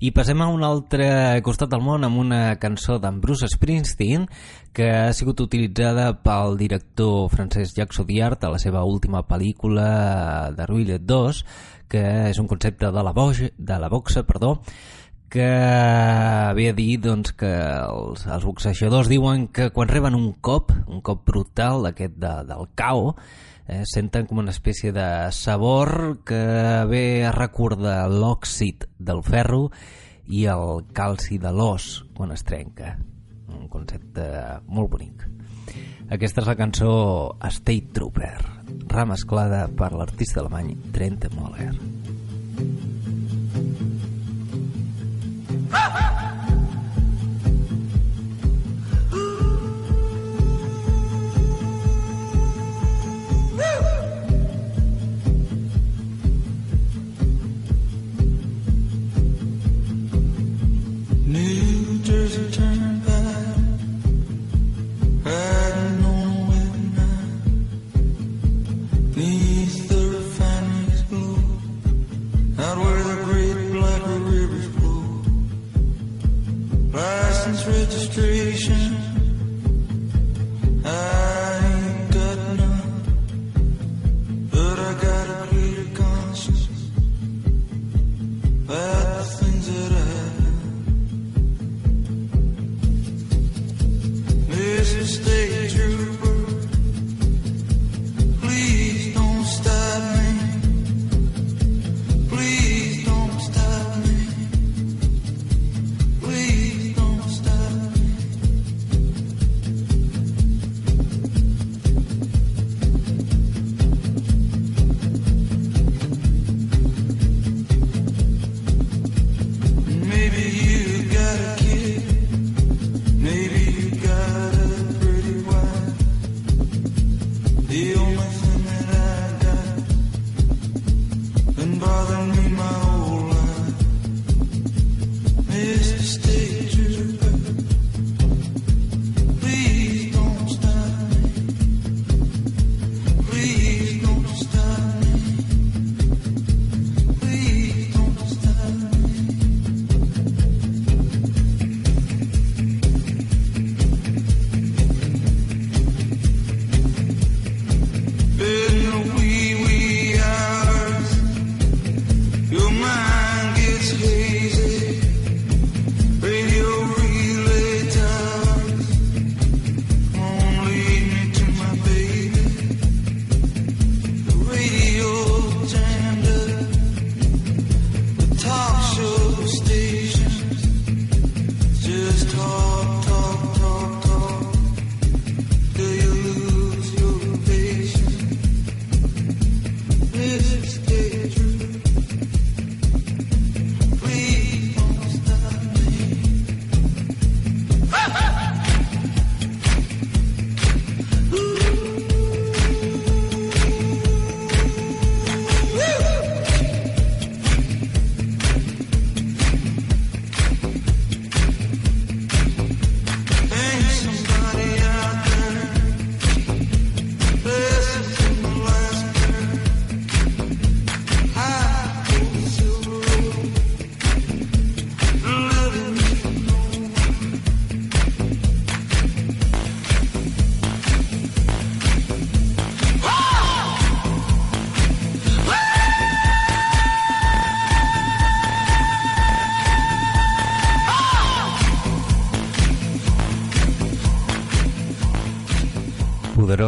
I 0.00 0.12
passem 0.12 0.40
a 0.42 0.50
un 0.52 0.64
altre 0.66 1.40
costat 1.44 1.72
del 1.72 1.84
món 1.84 2.04
amb 2.04 2.20
una 2.20 2.42
cançó 2.60 2.98
d'en 3.00 3.20
Bruce 3.22 3.48
Springsteen 3.48 4.28
que 4.72 4.88
ha 4.92 5.12
sigut 5.16 5.40
utilitzada 5.44 6.10
pel 6.24 6.56
director 6.60 7.28
francès 7.32 7.74
Jacques 7.76 8.00
Audiard 8.00 8.44
a 8.44 8.52
la 8.54 8.60
seva 8.60 8.84
última 8.88 9.24
pel·lícula 9.28 9.86
de 10.56 10.66
Ruillet 10.68 11.04
2 11.04 11.44
que 11.92 12.02
és 12.30 12.40
un 12.40 12.48
concepte 12.48 12.88
de 12.88 13.04
la, 13.04 13.12
boja, 13.12 13.50
de 13.58 13.78
la 13.78 13.90
boxa 13.92 14.22
perdó, 14.24 14.56
que 15.32 15.44
ve 16.56 16.68
a 16.68 16.74
dir 16.76 16.98
doncs, 17.04 17.34
que 17.36 17.48
els, 17.52 18.24
els 18.28 18.44
boxejadors 18.44 19.08
diuen 19.12 19.46
que 19.48 19.70
quan 19.72 19.88
reben 19.88 20.16
un 20.16 20.30
cop, 20.44 20.72
un 20.88 21.00
cop 21.04 21.22
brutal 21.28 21.84
d'aquest 21.86 22.16
de, 22.20 22.32
del 22.48 22.68
cao, 22.76 23.14
eh, 23.66 23.82
senten 23.88 24.26
com 24.26 24.42
una 24.42 24.54
espècie 24.54 24.92
de 24.94 25.06
sabor 25.32 26.22
que 26.26 26.42
ve 26.90 27.24
a 27.26 27.32
recordar 27.34 28.08
l'òxid 28.10 28.86
del 28.98 29.22
ferro 29.26 29.70
i 30.26 30.46
el 30.50 30.86
calci 30.94 31.38
de 31.42 31.52
l'os 31.52 32.04
quan 32.16 32.32
es 32.32 32.44
trenca. 32.46 32.96
Un 33.52 33.68
concepte 33.68 34.24
molt 34.66 34.92
bonic. 34.94 35.26
Aquesta 36.12 36.42
és 36.42 36.48
la 36.50 36.58
cançó 36.58 36.92
State 37.48 37.92
Trooper, 37.96 38.36
remesclada 38.92 39.66
per 39.76 39.92
l'artista 39.96 40.42
alemany 40.42 40.74
Trent 40.92 41.28
Moller. 41.36 41.72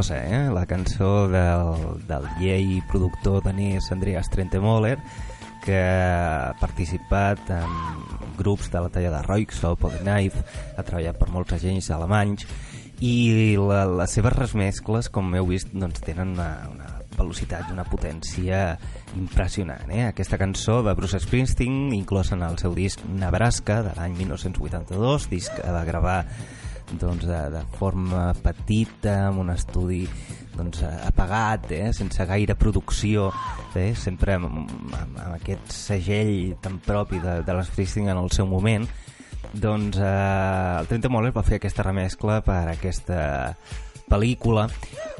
Grossa, 0.04 0.24
eh? 0.26 0.50
La 0.52 0.66
cançó 0.66 1.28
del, 1.28 2.04
del 2.06 2.26
llei 2.38 2.82
productor 2.90 3.42
danès 3.44 3.90
Andreas 3.92 4.28
Trentemoller, 4.28 4.98
que 5.64 5.78
ha 5.80 6.52
participat 6.60 7.40
en 7.48 7.70
grups 8.36 8.68
de 8.70 8.82
la 8.84 8.90
talla 8.92 9.10
de 9.14 9.22
Roixop 9.22 9.84
o 9.84 9.90
de 9.90 10.02
Knife, 10.02 10.44
ha 10.76 10.84
treballat 10.84 11.16
per 11.16 11.30
molts 11.32 11.56
agents 11.56 11.88
alemanys, 11.94 12.44
i 13.00 13.56
la, 13.56 13.84
les 13.88 14.12
seves 14.12 14.36
remescles, 14.36 15.08
com 15.08 15.32
heu 15.34 15.48
vist, 15.48 15.72
doncs, 15.72 16.02
tenen 16.04 16.34
una, 16.36 16.50
una 16.68 16.90
velocitat 17.16 17.70
i 17.70 17.72
una 17.72 17.86
potència 17.88 18.76
impressionant. 19.16 19.88
Eh? 19.88 20.04
Aquesta 20.10 20.36
cançó 20.36 20.82
de 20.84 20.92
Bruce 20.98 21.22
Springsteen, 21.22 21.94
inclosa 21.96 22.36
en 22.36 22.44
el 22.44 22.58
seu 22.60 22.74
disc 22.76 23.00
Nebraska, 23.08 23.80
de 23.86 23.96
l'any 23.96 24.18
1982, 24.20 25.30
disc 25.32 25.56
que 25.56 25.72
va 25.72 25.86
gravar 25.88 26.18
doncs, 26.92 27.24
de, 27.26 27.40
de 27.54 27.62
forma 27.78 28.28
petita, 28.42 29.28
amb 29.28 29.42
un 29.44 29.52
estudi 29.54 30.02
doncs, 30.54 30.82
apagat, 30.84 31.70
eh? 31.74 31.92
sense 31.96 32.26
gaire 32.28 32.56
producció, 32.58 33.30
eh? 33.74 33.92
sempre 33.98 34.36
amb, 34.38 34.50
amb, 34.50 34.94
amb 35.00 35.32
aquest 35.34 35.72
segell 35.74 36.54
tan 36.62 36.78
propi 36.84 37.22
de, 37.22 37.40
de 37.46 37.56
l'Springsteen 37.56 38.12
en 38.12 38.20
el 38.20 38.30
seu 38.34 38.46
moment, 38.50 38.86
doncs 39.54 39.98
eh, 39.98 40.78
el 40.80 40.90
Trenta 40.90 41.10
Moller 41.10 41.34
va 41.34 41.46
fer 41.46 41.58
aquesta 41.60 41.86
remescla 41.86 42.40
per 42.46 42.62
aquesta 42.74 43.18
pel·lícula 44.10 44.68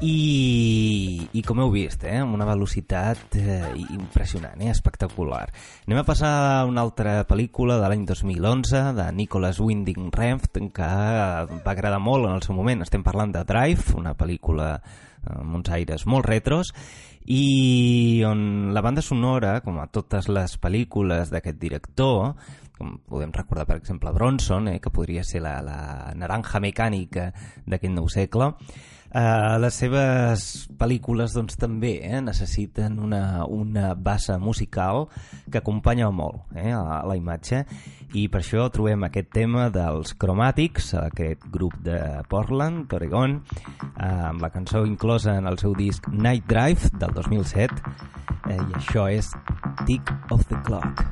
i, 0.05 1.29
i 1.33 1.43
com 1.47 1.61
heu 1.63 1.71
vist, 1.73 2.05
eh, 2.05 2.19
amb 2.21 2.35
una 2.37 2.47
velocitat 2.49 3.39
eh, 3.39 3.71
impressionant, 3.95 4.61
eh, 4.61 4.73
espectacular. 4.73 5.47
Anem 5.87 6.03
a 6.03 6.07
passar 6.07 6.33
a 6.59 6.65
una 6.69 6.83
altra 6.85 7.21
pel·lícula 7.29 7.79
de 7.81 7.89
l'any 7.89 8.05
2011 8.09 8.85
de 8.99 9.09
Nicholas 9.17 9.61
Winding 9.63 10.11
Refn 10.13 10.71
que 10.75 10.91
va 10.91 11.73
agradar 11.73 12.03
molt 12.03 12.29
en 12.29 12.37
el 12.37 12.45
seu 12.45 12.57
moment. 12.57 12.85
Estem 12.85 13.07
parlant 13.07 13.33
de 13.35 13.45
Drive, 13.49 13.95
una 13.97 14.17
pel·lícula 14.19 14.77
amb 15.25 15.57
uns 15.57 15.71
aires 15.73 16.05
molt 16.05 16.27
retros 16.29 16.75
i 17.25 18.23
on 18.27 18.75
la 18.75 18.83
banda 18.85 19.03
sonora, 19.03 19.61
com 19.65 19.79
a 19.81 19.89
totes 19.89 20.29
les 20.29 20.59
pel·lícules 20.61 21.33
d'aquest 21.33 21.59
director, 21.61 22.35
com 22.77 22.99
podem 23.09 23.33
recordar 23.33 23.65
per 23.69 23.79
exemple 23.79 24.13
Bronson, 24.13 24.69
eh, 24.69 24.81
que 24.83 24.93
podria 24.93 25.25
ser 25.25 25.41
la, 25.45 25.61
la 25.65 25.79
naranja 26.19 26.61
mecànica 26.61 27.31
d'aquest 27.65 27.95
nou 27.95 28.11
segle, 28.13 28.53
eh, 29.15 29.57
les 29.63 29.79
seves 29.79 30.47
pel·lícules 30.79 31.35
doncs, 31.37 31.57
també 31.61 31.95
eh, 32.03 32.21
necessiten 32.25 32.99
una, 33.03 33.45
una 33.47 33.95
base 33.95 34.37
musical 34.43 35.07
que 35.51 35.61
acompanya 35.63 36.11
molt 36.11 36.57
eh, 36.59 36.73
a 36.75 37.03
la 37.07 37.17
imatge 37.19 37.63
i 38.15 38.27
per 38.31 38.43
això 38.43 38.67
trobem 38.75 39.07
aquest 39.07 39.31
tema 39.35 39.69
dels 39.75 40.15
Chromatics, 40.19 40.93
aquest 41.01 41.47
grup 41.55 41.79
de 41.87 41.99
Portland, 42.31 42.93
Oregon, 42.95 43.41
eh, 43.95 44.11
amb 44.31 44.43
la 44.43 44.53
cançó 44.55 44.85
inclosa 44.87 45.39
en 45.39 45.51
el 45.51 45.59
seu 45.63 45.75
disc 45.79 46.07
Night 46.13 46.47
Drive 46.51 46.93
del 46.99 47.15
2007 47.15 47.81
eh, 48.51 48.59
i 48.59 48.79
això 48.83 49.09
és 49.11 49.33
Tick 49.87 50.15
of 50.31 50.47
the 50.51 50.61
Clock. 50.67 51.07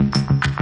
Thank 0.00 0.59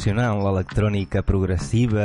impressionant 0.00 0.38
l'electrònica 0.40 1.20
progressiva 1.28 2.04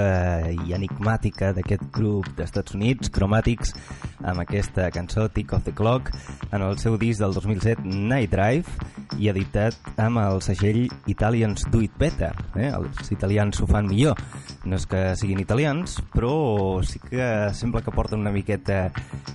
i 0.51 0.73
enigmàtica 0.75 1.53
d'aquest 1.55 1.85
grup 1.95 2.25
d'Estats 2.35 2.75
Units, 2.75 3.07
Chromatics, 3.07 3.71
amb 4.19 4.43
aquesta 4.43 4.89
cançó 4.91 5.29
Tick 5.31 5.53
of 5.55 5.63
the 5.63 5.71
Clock, 5.71 6.11
en 6.51 6.65
el 6.65 6.75
seu 6.75 6.97
disc 6.99 7.23
del 7.23 7.31
2007 7.31 7.87
Night 7.87 8.33
Drive, 8.35 8.67
i 9.15 9.31
editat 9.31 9.79
amb 9.95 10.19
el 10.25 10.43
segell 10.43 10.89
Italians 11.07 11.63
Do 11.71 11.79
It 11.85 11.95
Better. 11.95 12.33
Eh? 12.59 12.67
Els 12.67 13.15
italians 13.15 13.63
ho 13.63 13.69
fan 13.71 13.87
millor. 13.87 14.19
No 14.67 14.75
és 14.75 14.89
que 14.91 15.05
siguin 15.15 15.39
italians, 15.39 16.01
però 16.11 16.83
sí 16.83 16.99
que 16.99 17.31
sembla 17.55 17.79
que 17.85 17.95
porten 17.95 18.27
una 18.27 18.35
miqueta 18.35 18.89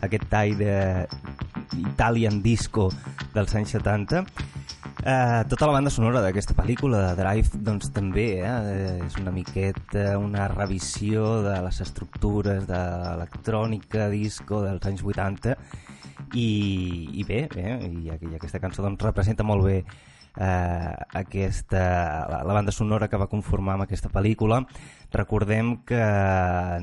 aquest 0.04 0.28
tall 0.28 0.52
de 0.60 0.76
Italian 1.80 2.42
disco 2.44 2.90
dels 3.32 3.56
anys 3.56 3.78
70 3.80 4.26
Uh, 5.00 5.48
tota 5.48 5.64
la 5.64 5.72
banda 5.72 5.88
sonora 5.88 6.20
d'aquesta 6.20 6.52
pel·lícula 6.52 6.98
de 7.00 7.12
Drive 7.16 7.58
doncs 7.64 7.88
també 7.88 8.26
eh, 8.44 8.98
és 9.00 9.14
una 9.16 9.32
miqueta 9.32 10.18
una 10.20 10.44
revisió 10.52 11.38
de 11.40 11.54
les 11.64 11.78
estructures 11.80 12.66
de 12.68 12.80
l'electrònica 13.00 14.10
disco 14.12 14.60
dels 14.60 14.84
anys 14.90 15.00
80 15.00 15.56
i, 16.36 16.50
i 17.16 17.24
bé, 17.24 17.46
bé 17.48 17.78
i, 17.88 18.10
i 18.12 18.34
aquesta 18.36 18.60
cançó 18.60 18.84
doncs, 18.84 19.00
representa 19.08 19.40
molt 19.40 19.64
bé 19.70 19.78
eh, 19.80 20.92
aquesta, 21.24 21.84
la, 22.28 22.44
la 22.44 22.60
banda 22.60 22.76
sonora 22.76 23.08
que 23.08 23.24
va 23.24 23.32
conformar 23.32 23.78
amb 23.78 23.88
aquesta 23.88 24.12
pel·lícula. 24.12 24.66
Recordem 25.16 25.78
que 25.88 26.04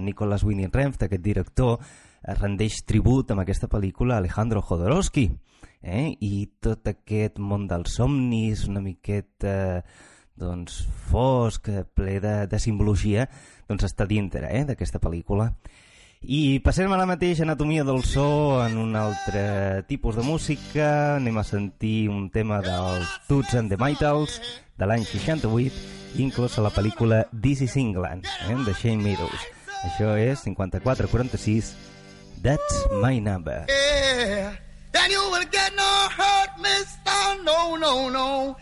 Nicolas 0.01 0.41
Winding 0.41 0.73
Refn, 0.73 1.05
aquest 1.05 1.21
director 1.21 1.77
rendeix 2.41 2.81
tribut 2.81 3.29
amb 3.29 3.45
aquesta 3.45 3.69
pel·lícula 3.69 4.17
a 4.17 4.25
Alejandro 4.25 4.65
Jodorowsky 4.65 5.29
eh? 5.81 6.15
i 6.19 6.47
tot 6.61 6.87
aquest 6.89 7.39
món 7.39 7.67
dels 7.69 7.97
somnis 7.99 8.67
una 8.67 8.81
miqueta 8.81 9.83
doncs, 10.37 10.83
fosc, 11.09 11.69
ple 11.97 12.19
de, 12.21 12.35
de 12.49 12.59
simbologia 12.61 13.27
doncs 13.67 13.87
està 13.89 14.05
dintre 14.09 14.49
eh? 14.51 14.63
d'aquesta 14.67 15.01
pel·lícula 15.03 15.51
i 16.21 16.57
passem 16.65 16.89
a 16.89 16.97
la 16.97 17.05
mateixa 17.09 17.45
anatomia 17.45 17.83
del 17.85 18.01
so 18.05 18.57
en 18.63 18.77
un 18.81 18.95
altre 18.97 19.83
tipus 19.89 20.17
de 20.17 20.25
música 20.25 21.17
anem 21.17 21.37
a 21.37 21.45
sentir 21.45 22.09
un 22.09 22.29
tema 22.33 22.61
dels 22.65 23.11
Toots 23.29 23.57
and 23.57 23.69
the 23.69 23.77
Maytals 23.77 24.39
de 24.77 24.89
l'any 24.89 25.05
68 25.05 26.21
inclòs 26.21 26.57
a 26.57 26.65
la 26.65 26.73
pel·lícula 26.73 27.25
This 27.33 27.61
is 27.65 27.77
England 27.77 28.25
eh? 28.49 28.57
de 28.65 28.73
Shane 28.73 29.03
Meadows 29.03 29.45
això 29.85 30.15
és 30.17 30.41
5446 30.45 31.75
That's 32.41 32.85
my 33.01 33.17
number 33.21 33.65
Yeah, 33.65 33.86
No, 37.47 37.77
no, 37.77 38.09
no. 38.09 38.57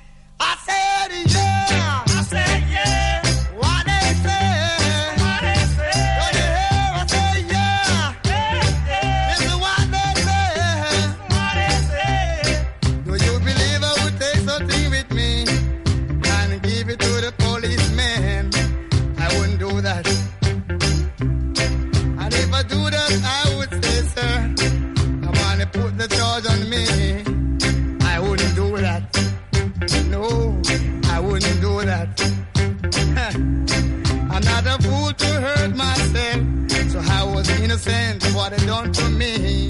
Innocent. 37.75 38.23
What 38.35 38.51
they 38.51 38.65
done 38.65 38.91
to 38.91 39.09
me, 39.09 39.67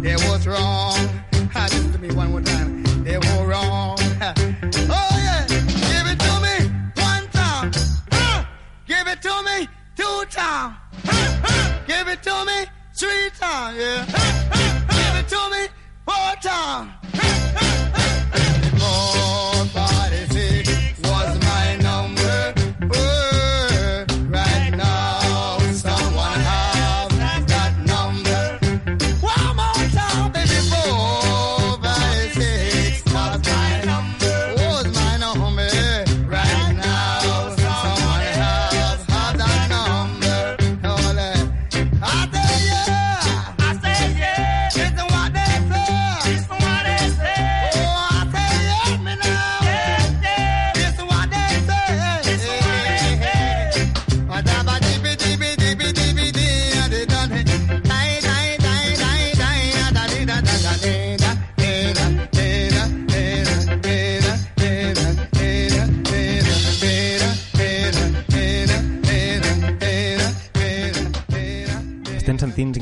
they 0.00 0.14
was 0.14 0.46
wrong. 0.46 0.96
Listen 1.54 1.92
to 1.92 1.98
me 1.98 2.12
one 2.12 2.30
more 2.30 2.40
time. 2.40 2.82
They 3.04 3.18
were 3.18 3.46
wrong. 3.46 3.96
Oh 4.00 5.10
yeah, 5.24 5.46
give 5.48 6.06
it 6.12 6.18
to 6.18 6.40
me 6.42 6.70
one 6.94 7.28
time. 7.28 7.72
Give 8.86 9.06
it 9.06 9.22
to 9.22 9.42
me 9.42 9.68
two 9.96 10.24
times. 10.30 10.76
Give 11.86 12.08
it 12.08 12.22
to 12.22 12.44
me 12.44 12.66
three 12.98 13.30
times, 13.38 13.78
yeah. 13.78 14.04
Give 14.90 15.16
it 15.20 15.28
to 15.28 15.50
me 15.50 15.68
four 16.04 16.34
times. 16.42 17.05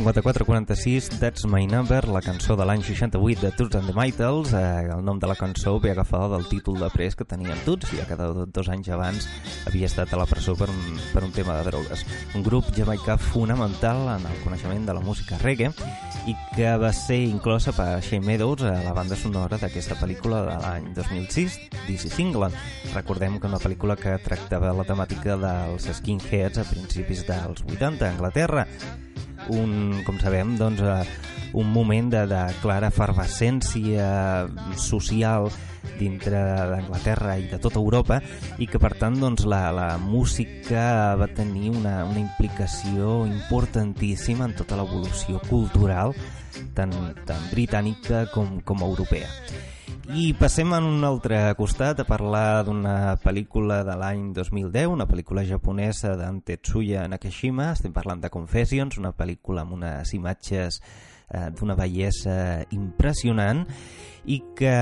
5446 0.05 1.19
That's 1.19 1.47
My 1.47 1.67
Number, 1.67 2.07
la 2.13 2.21
cançó 2.21 2.59
de 2.61 2.65
l'any 2.69 2.83
68 2.85 3.41
de 3.41 3.51
Toots 3.57 3.79
and 3.79 3.89
the 3.89 3.95
Maytals. 3.97 4.51
Eh, 4.53 4.91
el 4.93 5.01
nom 5.01 5.17
de 5.19 5.27
la 5.27 5.35
cançó 5.35 5.79
ve 5.81 5.93
agafada 5.93 6.37
del 6.37 6.45
títol 6.45 6.77
de 6.77 6.91
pres 6.93 7.17
que 7.17 7.25
tenien 7.25 7.57
Toots, 7.65 7.95
ja 7.97 8.05
que 8.05 8.19
dos 8.19 8.69
anys 8.69 8.91
abans 8.93 9.25
havia 9.65 9.89
estat 9.89 10.13
a 10.13 10.19
la 10.21 10.27
presó 10.29 10.53
per 10.61 10.69
un, 10.69 10.99
per 11.15 11.23
un 11.25 11.33
tema 11.33 11.57
de 11.57 11.71
drogues. 11.71 12.05
Un 12.37 12.45
grup 12.45 12.69
jamaicà 12.77 13.17
fonamental 13.17 14.03
en 14.19 14.27
el 14.29 14.43
coneixement 14.43 14.85
de 14.85 14.97
la 14.99 15.01
música 15.01 15.39
reggae 15.41 15.71
i 16.29 16.37
que 16.53 16.75
va 16.77 16.93
ser 16.93 17.23
inclosa 17.25 17.73
per 17.73 18.03
Shane 18.05 18.27
Meadows 18.27 18.67
a 18.69 18.75
la 18.85 18.93
banda 18.93 19.17
sonora 19.17 19.57
d'aquesta 19.57 19.97
pel·lícula 19.97 20.43
de 20.51 20.59
l'any 20.67 20.91
2006, 20.99 21.57
This 21.87 22.05
is 22.11 22.19
England. 22.21 22.53
Recordem 22.93 23.41
que 23.41 23.49
una 23.49 23.63
pel·lícula 23.63 23.97
que 23.97 24.19
tractava 24.21 24.77
la 24.77 24.85
temàtica 24.85 25.39
dels 25.41 25.89
skinheads 25.97 26.61
a 26.61 26.69
principis 26.69 27.25
dels 27.25 27.65
80 27.65 28.05
a 28.05 28.13
Anglaterra 28.13 28.69
un, 29.53 30.03
com 30.07 30.19
sabem, 30.23 30.57
doncs, 30.61 30.81
eh, 30.81 31.33
un 31.55 31.71
moment 31.73 32.11
de, 32.11 32.25
de 32.27 32.41
clara 32.63 32.91
efervescència 32.91 34.07
social 34.81 35.51
dintre 35.99 36.41
d'Anglaterra 36.71 37.37
i 37.39 37.47
de 37.51 37.61
tota 37.63 37.79
Europa 37.79 38.19
i 38.59 38.67
que 38.71 38.81
per 38.83 38.95
tant 38.99 39.19
doncs, 39.21 39.45
la, 39.47 39.69
la 39.75 39.91
música 40.01 41.15
va 41.21 41.29
tenir 41.31 41.71
una, 41.75 42.01
una 42.09 42.23
implicació 42.23 43.23
importantíssima 43.29 44.49
en 44.49 44.57
tota 44.59 44.81
l'evolució 44.81 45.43
cultural 45.47 46.17
tant, 46.75 46.97
tant 47.29 47.47
britànica 47.53 48.27
com, 48.35 48.59
com 48.67 48.83
europea. 48.87 49.31
I 50.13 50.35
passem 50.37 50.69
a 50.77 50.83
un 50.85 51.01
altre 51.01 51.39
costat 51.57 52.03
a 52.03 52.05
parlar 52.05 52.67
d'una 52.67 53.15
pel·lícula 53.25 53.79
de 53.89 53.95
l'any 53.97 54.27
2010, 54.37 54.91
una 54.93 55.07
pel·lícula 55.09 55.47
japonesa 55.49 56.13
d'en 56.21 56.43
Tetsuya 56.45 57.07
Nakashima, 57.09 57.71
estem 57.73 57.95
parlant 57.97 58.21
de 58.21 58.29
Confessions, 58.29 58.99
una 59.01 59.15
pel·lícula 59.17 59.65
amb 59.65 59.73
unes 59.79 60.13
imatges 60.13 60.83
eh, 60.83 61.49
d'una 61.57 61.73
bellesa 61.79 62.37
impressionant 62.77 63.65
i 64.29 64.43
que 64.57 64.77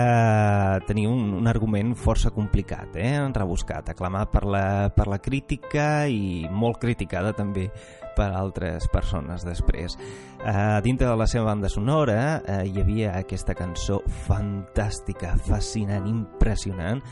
tenia 0.91 1.15
un, 1.15 1.37
un 1.39 1.47
argument 1.47 1.95
força 1.95 2.35
complicat, 2.35 2.99
eh? 2.99 3.15
rebuscat, 3.31 3.95
aclamat 3.95 4.35
per 4.35 4.43
la, 4.43 4.67
per 4.91 5.07
la 5.07 5.23
crítica 5.23 6.09
i 6.11 6.49
molt 6.51 6.83
criticada 6.83 7.31
també 7.31 7.69
per 8.17 8.31
altres 8.37 8.89
persones 8.93 9.45
després. 9.47 9.97
Uh, 10.43 10.81
dintre 10.85 11.09
de 11.09 11.17
la 11.19 11.29
seva 11.31 11.51
banda 11.51 11.71
sonora 11.73 12.41
uh, 12.41 12.63
hi 12.67 12.83
havia 12.83 13.17
aquesta 13.19 13.55
cançó 13.59 14.01
fantàstica, 14.27 15.37
fascinant, 15.49 16.09
impressionant 16.11 17.03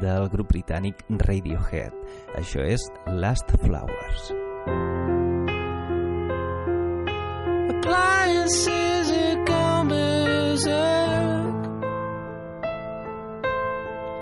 del 0.00 0.28
grup 0.32 0.52
britànic 0.54 1.04
Radiohead. 1.26 1.96
Això 2.38 2.64
és 2.64 2.86
Last 3.06 3.52
Flowers. 3.64 4.30
Appliances 7.70 9.10
are 9.10 9.44
gone. 9.44 9.70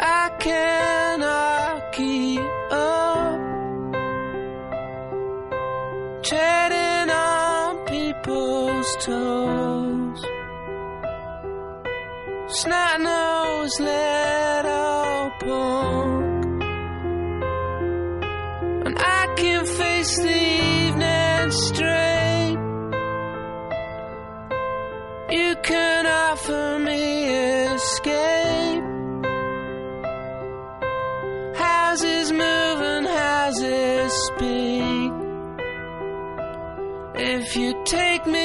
I 0.00 0.30
cannot 0.38 0.77
toes. 9.08 10.20
Snot 12.58 12.96
nose 13.08 13.76
little 13.90 15.30
punk. 15.44 16.54
And 18.86 18.96
I 18.98 19.22
can 19.40 19.62
face 19.78 20.14
the 20.26 20.40
evening 20.84 21.50
straight. 21.66 22.58
You 25.38 25.50
can 25.70 26.02
offer 26.26 26.78
me 26.88 27.04
escape. 27.74 28.84
Houses 31.66 32.26
move 32.42 32.80
and 32.94 33.06
houses 33.06 34.12
speak. 34.28 35.12
If 37.20 37.56
you 37.56 37.70
take 37.84 38.24
me 38.26 38.37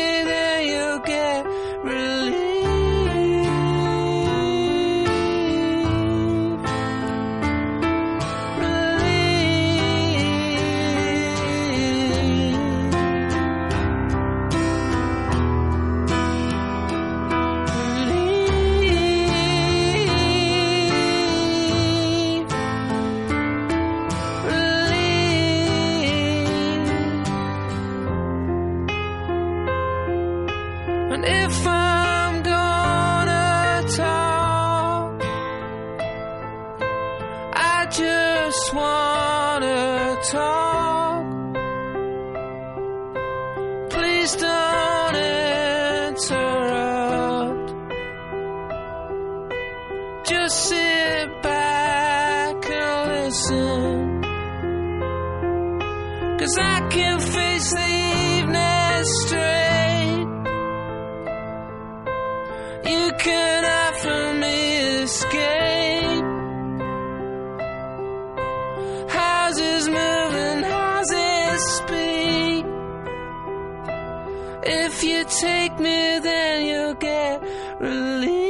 If 74.66 75.04
you 75.04 75.26
take 75.26 75.78
me, 75.78 76.20
then 76.20 76.66
you'll 76.66 76.94
get 76.94 77.42
relief. 77.80 78.43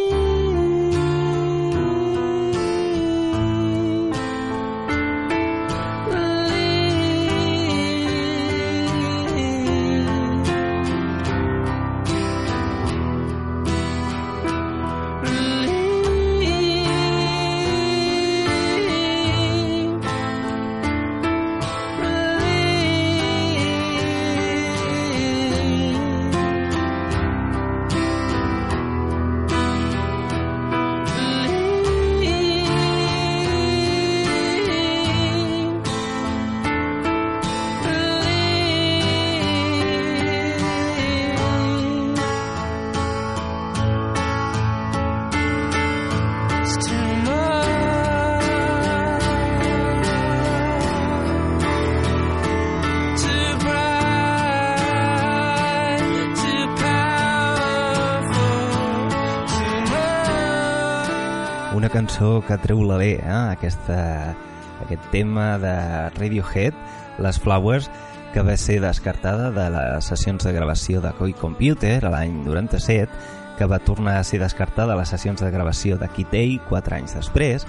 Cançó 62.13 62.43
que 62.45 62.57
treu 62.61 62.83
l'alè, 62.85 63.15
eh? 63.17 63.37
Aquesta, 63.55 64.35
aquest 64.83 65.01
tema 65.09 65.57
de 65.57 65.73
Radiohead, 66.13 66.75
Les 67.17 67.39
Flowers, 67.41 67.89
que 68.33 68.43
va 68.45 68.53
ser 68.55 68.79
descartada 68.83 69.49
de 69.49 69.65
les 69.73 70.05
sessions 70.05 70.45
de 70.45 70.51
gravació 70.53 71.01
de 71.01 71.09
Koi 71.17 71.33
Computer 71.33 72.05
a 72.05 72.11
l'any 72.13 72.35
97, 72.45 73.09
que 73.57 73.65
va 73.65 73.79
tornar 73.81 74.19
a 74.19 74.23
ser 74.23 74.43
descartada 74.43 74.93
a 74.93 74.99
les 74.99 75.09
sessions 75.09 75.41
de 75.41 75.49
gravació 75.49 75.97
de 75.97 76.05
A 76.05 76.69
quatre 76.69 76.95
anys 76.95 77.15
després, 77.15 77.65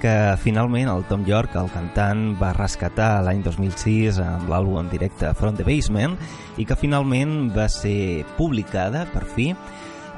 que 0.00 0.36
finalment 0.40 0.88
el 0.88 1.04
Tom 1.04 1.24
York, 1.26 1.54
el 1.54 1.68
cantant, 1.68 2.40
va 2.40 2.54
rescatar 2.54 3.22
l'any 3.22 3.42
2006 3.42 4.18
amb 4.18 4.48
l'àlbum 4.48 4.80
en 4.80 4.88
directe 4.88 5.34
From 5.34 5.56
the 5.56 5.64
Basement 5.64 6.16
i 6.56 6.64
que 6.64 6.76
finalment 6.76 7.52
va 7.52 7.68
ser 7.68 8.24
publicada, 8.38 9.04
per 9.12 9.24
fi, 9.24 9.52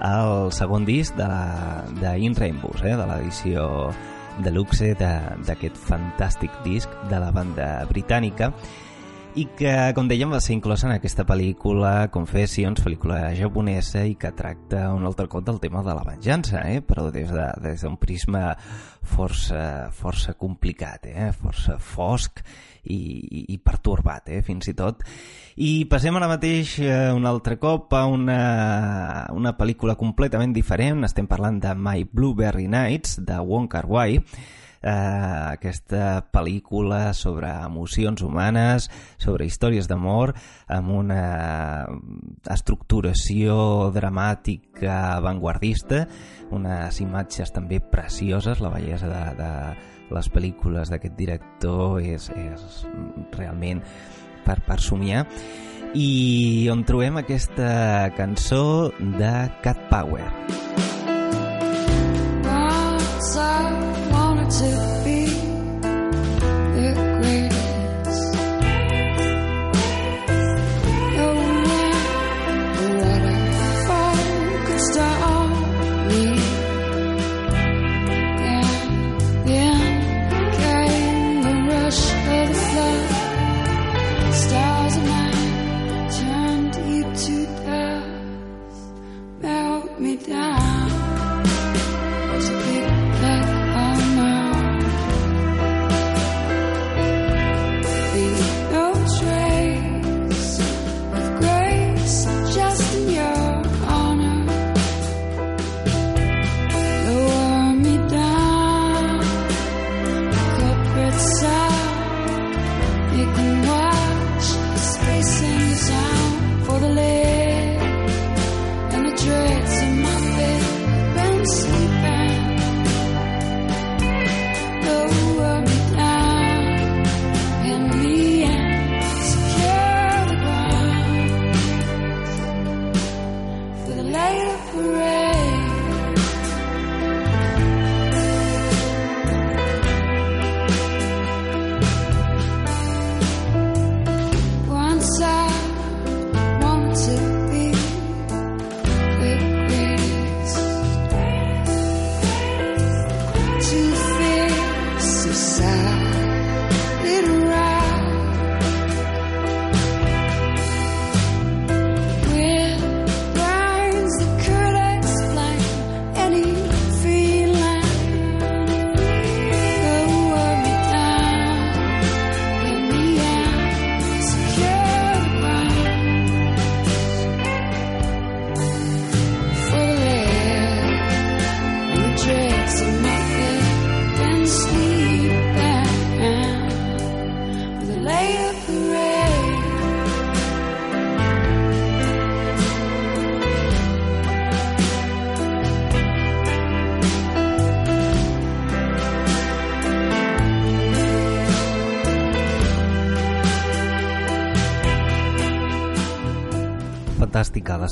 el 0.02 0.52
segon 0.52 0.84
disc 0.84 1.14
de, 1.16 1.24
la, 1.28 1.84
de 2.00 2.18
In 2.18 2.34
Rainbows, 2.36 2.82
eh, 2.82 2.96
de 2.96 3.06
l'edició 3.06 3.90
de- 4.94 5.36
d'aquest 5.46 5.76
fantàstic 5.76 6.50
disc 6.64 6.90
de 7.08 7.18
la 7.20 7.30
banda 7.30 7.84
britànica 7.88 8.52
i 9.36 9.44
que, 9.52 9.72
com 9.92 10.06
dèiem, 10.08 10.30
va 10.32 10.38
ser 10.40 10.54
inclosa 10.56 10.86
en 10.88 10.94
aquesta 10.94 11.26
pel·lícula 11.28 12.08
Confessions, 12.12 12.80
pel·lícula 12.80 13.18
japonesa 13.36 14.06
i 14.08 14.14
que 14.16 14.30
tracta 14.32 14.86
un 14.96 15.04
altre 15.04 15.26
cop 15.28 15.44
del 15.44 15.58
tema 15.60 15.82
de 15.84 15.92
la 15.92 16.06
venjança, 16.06 16.62
eh? 16.64 16.80
però 16.80 17.10
des 17.12 17.28
d'un 17.28 17.36
de, 17.36 17.68
des 17.68 17.84
prisma 18.00 18.54
força, 19.04 19.90
força 19.92 20.32
complicat, 20.40 21.04
eh? 21.12 21.28
força 21.36 21.76
fosc 21.76 22.40
i, 22.84 22.96
i, 22.96 23.44
i 23.52 23.60
pertorbat, 23.60 24.32
eh? 24.32 24.40
fins 24.40 24.72
i 24.72 24.76
tot. 24.78 25.04
I 25.60 25.84
passem 25.84 26.16
ara 26.16 26.32
mateix 26.32 26.78
eh, 26.80 27.12
un 27.12 27.28
altre 27.28 27.60
cop 27.60 27.92
a 27.92 28.06
una, 28.08 28.40
una 29.36 29.52
pel·lícula 29.58 30.00
completament 30.00 30.56
diferent. 30.56 31.04
Estem 31.04 31.28
parlant 31.28 31.60
de 31.60 31.76
My 31.76 32.08
Blueberry 32.08 32.70
Nights, 32.72 33.18
de 33.20 33.36
Wong 33.44 33.68
Kar 33.68 33.84
Wai, 33.84 34.22
eh, 34.86 35.52
aquesta 35.52 36.22
pel·lícula 36.32 37.10
sobre 37.14 37.50
emocions 37.66 38.22
humanes, 38.22 38.88
sobre 39.18 39.48
històries 39.48 39.88
d'amor, 39.90 40.34
amb 40.70 40.94
una 40.94 41.86
estructuració 42.54 43.90
dramàtica 43.94 45.16
avantguardista, 45.16 46.04
unes 46.54 47.00
imatges 47.02 47.52
també 47.54 47.80
precioses, 47.80 48.62
la 48.62 48.72
bellesa 48.72 49.10
de, 49.10 49.24
de 49.42 49.52
les 50.14 50.30
pel·lícules 50.30 50.92
d'aquest 50.92 51.16
director 51.18 51.98
és, 52.00 52.30
és 52.30 52.84
realment 53.34 53.82
per, 54.46 54.60
per 54.66 54.78
somiar 54.78 55.24
i 55.96 56.68
on 56.70 56.84
trobem 56.86 57.18
aquesta 57.22 58.12
cançó 58.18 58.92
de 59.18 59.34
Cat 59.64 59.88
Power. 59.90 60.26
Once 60.26 60.65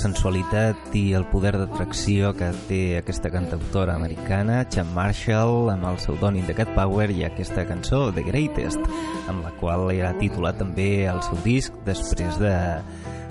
sensualitat 0.04 0.92
i 0.96 1.14
el 1.16 1.24
poder 1.32 1.54
d'atracció 1.56 2.34
que 2.36 2.50
té 2.68 2.80
aquesta 2.98 3.30
cantautora 3.32 3.94
americana, 3.96 4.60
Chan 4.68 4.90
Marshall, 4.96 5.70
amb 5.72 5.88
el 5.88 5.98
pseudònim 6.00 6.44
de 6.48 6.56
Cat 6.58 6.74
Power 6.76 7.08
i 7.14 7.24
aquesta 7.24 7.64
cançó, 7.68 8.06
The 8.12 8.26
Greatest, 8.26 8.84
amb 9.30 9.44
la 9.46 9.52
qual 9.60 9.88
era 9.94 10.12
titulat 10.20 10.60
també 10.60 11.06
el 11.10 11.22
seu 11.24 11.40
disc 11.46 11.76
després 11.88 12.40
de 12.42 12.54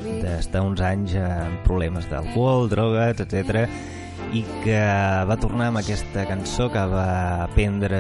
d'estar 0.04 0.64
uns 0.66 0.82
anys 0.84 1.14
amb 1.16 1.62
problemes 1.64 2.10
d'alcohol, 2.12 2.68
drogues, 2.72 3.22
etc 3.24 3.70
i 4.34 4.42
que 4.64 4.80
va 5.30 5.38
tornar 5.38 5.70
amb 5.70 5.80
aquesta 5.84 6.26
cançó 6.26 6.66
que 6.74 6.82
va 6.90 7.48
prendre 7.54 8.00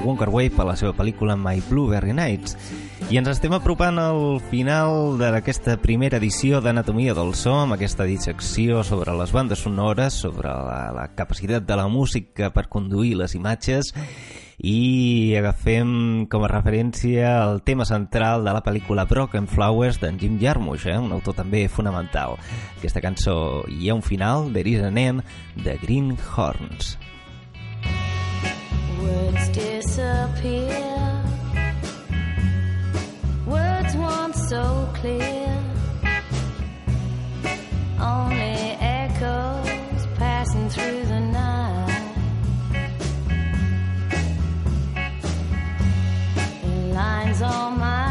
Wonka 0.00 0.30
Wave 0.32 0.54
per 0.56 0.64
la 0.68 0.76
seva 0.80 0.94
pel·lícula 0.96 1.36
My 1.36 1.60
Blueberry 1.68 2.14
Nights. 2.16 2.56
I 3.10 3.18
ens 3.20 3.28
estem 3.28 3.52
apropant 3.52 3.98
al 4.00 4.38
final 4.50 5.18
d'aquesta 5.20 5.76
primera 5.82 6.16
edició 6.16 6.62
d'Anatomia 6.64 7.14
del 7.14 7.34
So, 7.36 7.52
amb 7.60 7.76
aquesta 7.76 8.06
dissecció 8.08 8.84
sobre 8.86 9.12
les 9.18 9.32
bandes 9.34 9.60
sonores, 9.66 10.16
sobre 10.24 10.48
la, 10.48 10.78
la 10.94 11.10
capacitat 11.14 11.66
de 11.68 11.76
la 11.76 11.88
música 11.88 12.48
per 12.54 12.68
conduir 12.72 13.14
les 13.20 13.34
imatges, 13.36 13.92
i 14.58 15.34
agafem 15.38 16.26
com 16.30 16.44
a 16.44 16.50
referència 16.50 17.34
el 17.42 17.60
tema 17.66 17.84
central 17.88 18.46
de 18.46 18.54
la 18.54 18.62
pel·lícula 18.64 19.06
Broken 19.10 19.48
Flowers 19.50 19.98
d'en 20.00 20.18
Jim 20.20 20.38
Jarmusch, 20.40 20.86
eh? 20.86 20.98
un 20.98 21.12
autor 21.12 21.36
també 21.40 21.66
fonamental. 21.68 22.38
Aquesta 22.78 23.02
cançó 23.04 23.36
hi 23.68 23.90
ha 23.90 23.98
un 23.98 24.02
final, 24.02 24.52
There 24.54 24.70
is 24.70 24.82
an 24.82 24.98
end, 24.98 25.24
de 25.56 25.76
Green 25.82 26.16
Horns. 26.36 26.96
Words 29.02 29.50
disappear. 29.52 30.83
Clear. 35.04 35.62
Only 38.00 38.56
echoes 38.80 40.06
passing 40.16 40.70
through 40.70 41.04
the 41.12 41.20
night. 41.20 42.12
Lines 46.98 47.42
on 47.42 47.78
my 47.78 48.03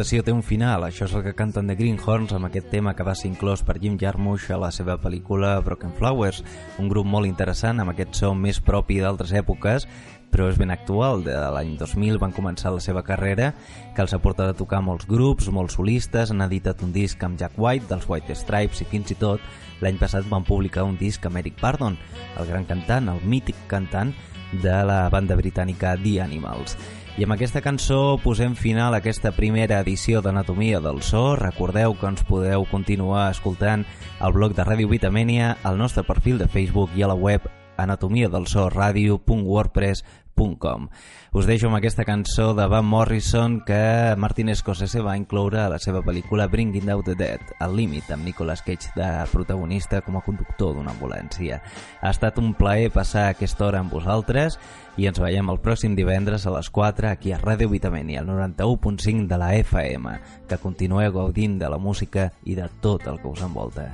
estació 0.00 0.22
té 0.24 0.32
un 0.32 0.40
final, 0.40 0.86
això 0.86 1.04
és 1.04 1.12
el 1.12 1.20
que 1.26 1.34
canten 1.36 1.66
The 1.68 1.74
Greenhorns 1.76 2.30
amb 2.32 2.46
aquest 2.46 2.70
tema 2.72 2.94
que 2.96 3.04
va 3.04 3.12
ser 3.12 3.26
inclòs 3.28 3.60
per 3.68 3.74
Jim 3.82 3.98
Jarmusch 4.00 4.46
a 4.48 4.56
la 4.56 4.70
seva 4.72 4.94
pel·lícula 4.96 5.58
Broken 5.60 5.92
Flowers, 5.98 6.38
un 6.80 6.88
grup 6.88 7.04
molt 7.04 7.28
interessant 7.28 7.82
amb 7.82 7.92
aquest 7.92 8.16
so 8.16 8.30
més 8.32 8.62
propi 8.64 8.96
d'altres 9.02 9.34
èpoques, 9.36 9.84
però 10.32 10.46
és 10.48 10.56
ben 10.56 10.72
actual. 10.72 11.20
De 11.26 11.34
l'any 11.52 11.74
2000 11.76 12.16
van 12.22 12.32
començar 12.32 12.72
la 12.72 12.80
seva 12.80 13.02
carrera, 13.04 13.50
que 13.92 14.00
els 14.00 14.14
ha 14.16 14.22
portat 14.24 14.54
a 14.54 14.56
tocar 14.56 14.80
molts 14.80 15.04
grups, 15.10 15.50
molts 15.52 15.76
solistes, 15.76 16.32
han 16.32 16.40
editat 16.46 16.80
un 16.86 16.94
disc 16.96 17.20
amb 17.20 17.36
Jack 17.36 17.60
White, 17.60 17.90
dels 17.90 18.08
White 18.08 18.38
Stripes, 18.40 18.80
i 18.80 18.88
fins 18.88 19.12
i 19.12 19.18
tot 19.20 19.44
l'any 19.84 20.00
passat 20.00 20.24
van 20.32 20.48
publicar 20.48 20.86
un 20.88 20.96
disc 20.96 21.28
amb 21.28 21.42
Eric 21.42 21.60
Burdon, 21.60 22.00
el 22.40 22.48
gran 22.48 22.64
cantant, 22.64 23.12
el 23.12 23.20
mític 23.20 23.68
cantant 23.68 24.16
de 24.64 24.80
la 24.82 25.02
banda 25.12 25.36
britànica 25.36 25.92
The 26.00 26.22
Animals. 26.24 26.78
I 27.18 27.24
amb 27.26 27.34
aquesta 27.34 27.58
cançó 27.60 28.18
posem 28.22 28.54
final 28.56 28.94
a 28.94 28.98
aquesta 29.02 29.32
primera 29.34 29.80
edició 29.82 30.22
d'Anatomia 30.22 30.80
del 30.80 31.02
So. 31.02 31.36
Recordeu 31.36 31.94
que 31.98 32.06
ens 32.06 32.22
podeu 32.24 32.64
continuar 32.70 33.30
escoltant 33.32 33.84
al 34.20 34.32
blog 34.32 34.54
de 34.54 34.64
Ràdio 34.64 34.88
Vitamènia, 34.88 35.56
al 35.64 35.78
nostre 35.78 36.04
perfil 36.06 36.38
de 36.38 36.48
Facebook 36.48 36.90
i 36.96 37.02
a 37.02 37.08
la 37.10 37.18
web 37.18 37.42
anatomiadelsoradio.wordpress.com 37.80 40.19
Us 40.40 41.46
deixo 41.46 41.68
amb 41.68 41.76
aquesta 41.76 42.06
cançó 42.08 42.54
de 42.56 42.64
Van 42.66 42.86
Morrison 42.88 43.58
que 43.66 44.14
Martin 44.16 44.48
Scorsese 44.56 45.02
va 45.04 45.18
incloure 45.18 45.60
a 45.60 45.68
la 45.68 45.78
seva 45.78 46.00
pel·lícula 46.02 46.48
Bringing 46.48 46.88
Out 46.90 47.10
the 47.10 47.16
Dead, 47.18 47.52
al 47.60 47.76
límit, 47.76 48.08
amb 48.10 48.24
Nicolas 48.24 48.62
Cage 48.64 48.94
de 48.96 49.08
protagonista 49.32 50.00
com 50.00 50.16
a 50.16 50.24
conductor 50.24 50.72
d'una 50.74 50.94
ambulància. 50.94 51.60
Ha 52.00 52.14
estat 52.14 52.40
un 52.40 52.54
plaer 52.56 52.88
passar 52.94 53.28
aquesta 53.28 53.68
hora 53.68 53.84
amb 53.84 53.92
vosaltres 53.92 54.56
i 54.96 55.06
ens 55.10 55.20
veiem 55.20 55.52
el 55.52 55.60
pròxim 55.60 55.94
divendres 55.98 56.48
a 56.48 56.54
les 56.56 56.72
4 56.72 57.12
aquí 57.12 57.34
a 57.36 57.42
Ràdio 57.42 57.68
Vitamènia, 57.68 58.24
al 58.24 58.32
91.5 58.32 59.28
de 59.28 59.38
la 59.38 59.52
FM. 59.60 60.16
Que 60.48 60.58
continueu 60.58 61.12
gaudint 61.12 61.60
de 61.60 61.68
la 61.68 61.78
música 61.78 62.30
i 62.44 62.56
de 62.56 62.70
tot 62.80 63.06
el 63.06 63.20
que 63.20 63.28
us 63.28 63.44
envolta. 63.44 63.90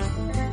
Now 0.00 0.49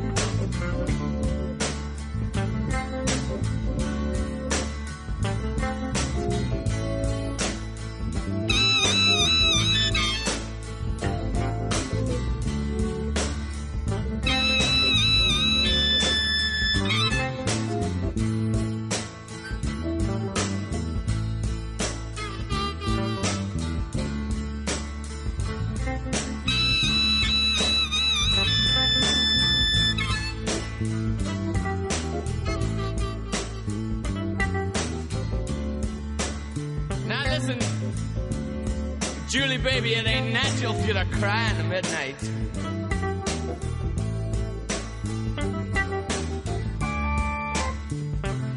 Cry 41.20 41.50
in 41.50 41.58
the 41.58 41.64
midnight. 41.64 42.16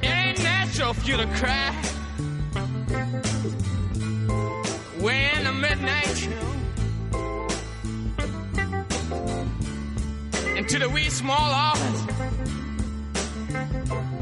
It 0.03 0.07
ain't 0.07 0.43
natural 0.43 0.93
for 0.93 1.07
you 1.11 1.17
to 1.17 1.27
cry 1.29 1.73
when 5.01 5.45
the 5.45 5.53
midnight. 5.55 6.29
Into 10.59 10.79
the 10.79 10.91
wee 10.91 11.09
small 11.09 11.39
hours, 11.39 12.03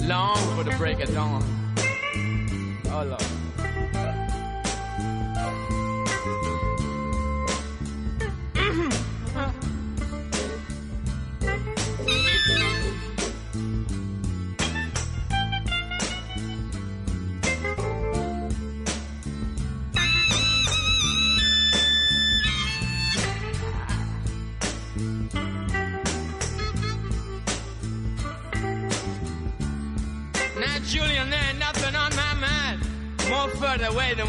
long 0.07 0.36
for 0.57 0.62
the 0.62 0.76
break 0.78 1.01
of 1.01 1.12
dawn. 1.12 1.57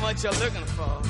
What 0.09 0.23
you're 0.23 0.33
looking 0.43 0.65
for. 0.65 1.01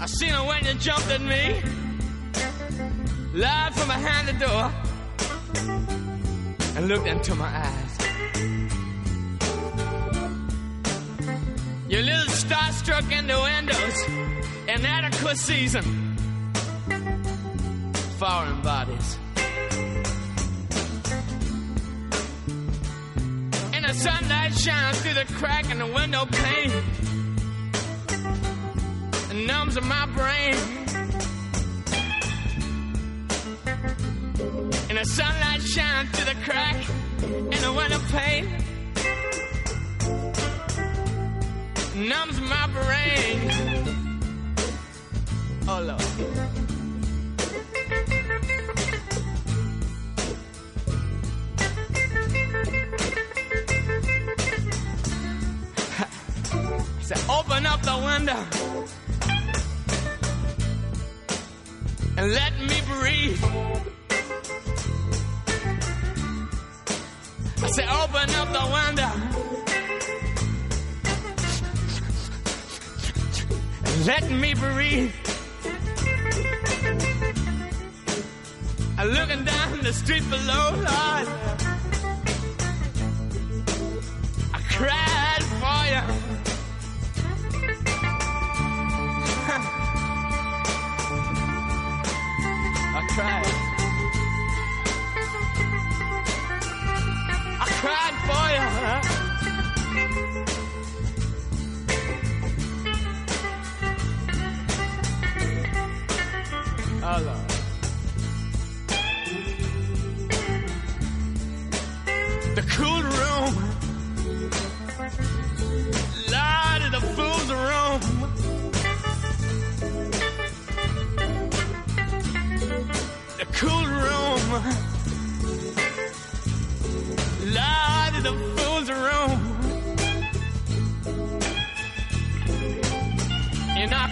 I 0.00 0.06
seen 0.06 0.30
her 0.30 0.44
when 0.44 0.64
you 0.64 0.74
jumped 0.74 1.10
at 1.12 1.20
me, 1.20 1.62
live 3.34 3.74
from 3.76 3.86
behind 3.86 4.26
the 4.26 4.36
door, 4.46 4.72
and 6.76 6.88
looked 6.88 7.06
into 7.06 7.36
my 7.36 7.52
eyes. 7.68 7.98
Your 11.88 12.02
little 12.02 12.32
starstruck 12.42 13.12
innuendos, 13.16 14.08
inadequate 14.66 15.38
season 15.38 16.16
foreign 18.18 18.60
bodies. 18.62 19.18
Sunlight 23.94 24.52
shines 24.54 25.00
through 25.00 25.14
the 25.14 25.24
crack 25.34 25.70
in 25.70 25.78
the 25.78 25.86
window 25.86 26.26
pane 26.26 26.72
and 29.30 29.46
numbs 29.46 29.80
my 29.80 30.06
brain. 30.06 30.56
And 34.88 34.98
the 34.98 35.04
sunlight 35.04 35.62
shines 35.62 36.10
through 36.10 36.34
the 36.34 36.40
crack 36.44 36.76
in 37.22 37.60
the 37.62 37.72
window 37.72 38.00
pane 38.10 38.64
numbs 42.08 42.40
my 42.40 42.66
brain. 42.66 43.50
Oh 45.68 45.80
Lord. 45.80 46.73
Say, 57.04 57.20
open 57.28 57.66
up 57.66 57.82
the 57.82 57.98
window 57.98 58.46
and 62.16 62.32
let 62.32 62.58
me 62.60 62.80
breathe. 62.92 63.44
I 67.62 67.66
say, 67.76 67.86
open 67.86 68.30
up 68.40 68.48
the 68.58 68.66
window 68.72 69.12
and 73.84 74.06
let 74.06 74.30
me 74.30 74.54
breathe. 74.54 75.12
I'm 78.96 79.08
looking 79.08 79.44
down 79.44 79.82
the 79.82 79.92
street 79.92 80.24
below, 80.30 80.70
Lord. 80.72 81.63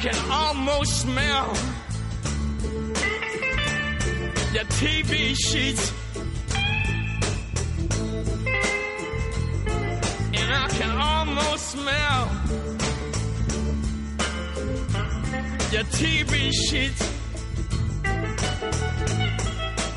Can 0.02 0.30
almost 0.32 1.02
smell 1.02 1.46
your 4.52 4.64
TV 4.74 5.32
sheets. 5.36 5.92
And 10.34 10.52
I 10.52 10.68
can 10.70 10.90
almost 10.90 11.70
smell 11.70 12.24
your 15.70 15.84
TV 15.94 16.50
sheets 16.66 17.02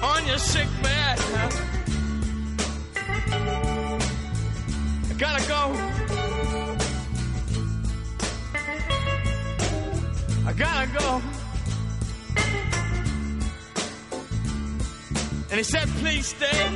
on 0.04 0.28
your 0.28 0.38
sick 0.38 0.68
bed. 0.84 1.20
I 5.10 5.14
gotta 5.18 5.48
go. 5.48 6.05
Gotta 10.58 10.88
go. 10.98 11.22
And 15.50 15.58
he 15.58 15.64
said, 15.64 15.88
please 16.00 16.28
stay. 16.28 16.68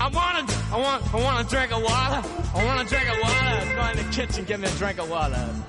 I 0.00 0.08
want 0.08 0.48
to, 0.48 0.56
I 0.72 0.76
want, 0.76 1.14
I 1.14 1.16
want 1.16 1.46
a 1.46 1.48
drink 1.48 1.72
of 1.72 1.82
water. 1.82 2.28
I 2.54 2.64
want 2.64 2.86
a 2.86 2.88
drink 2.88 3.08
of 3.08 3.16
water. 3.22 3.74
Go 3.74 3.90
in 3.90 3.96
the 4.06 4.12
kitchen, 4.12 4.44
give 4.44 4.60
me 4.60 4.68
a 4.68 4.70
drink 4.72 4.98
of 4.98 5.10
water. 5.10 5.64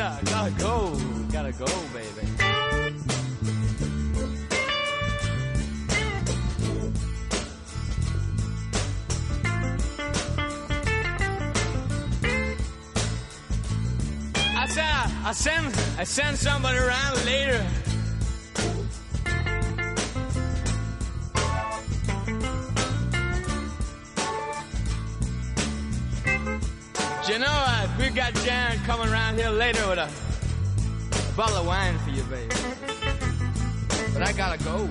I 0.00 0.20
gotta 0.22 0.50
go, 0.52 0.94
gotta 1.32 1.52
go, 1.52 1.66
baby. 1.92 2.07
I 16.00 16.04
send 16.04 16.38
somebody 16.38 16.78
around 16.78 17.24
later. 17.26 17.66
You 27.26 27.38
know, 27.40 27.46
what? 27.46 27.98
we 27.98 28.10
got 28.10 28.32
Jan 28.44 28.78
coming 28.86 29.08
around 29.08 29.38
here 29.38 29.50
later 29.50 29.88
with 29.88 29.98
a 29.98 30.08
bottle 31.36 31.56
of 31.56 31.66
wine 31.66 31.98
for 31.98 32.10
you, 32.10 32.22
baby. 32.22 32.54
But 34.12 34.22
I 34.22 34.32
gotta 34.34 34.62
go. 34.62 34.88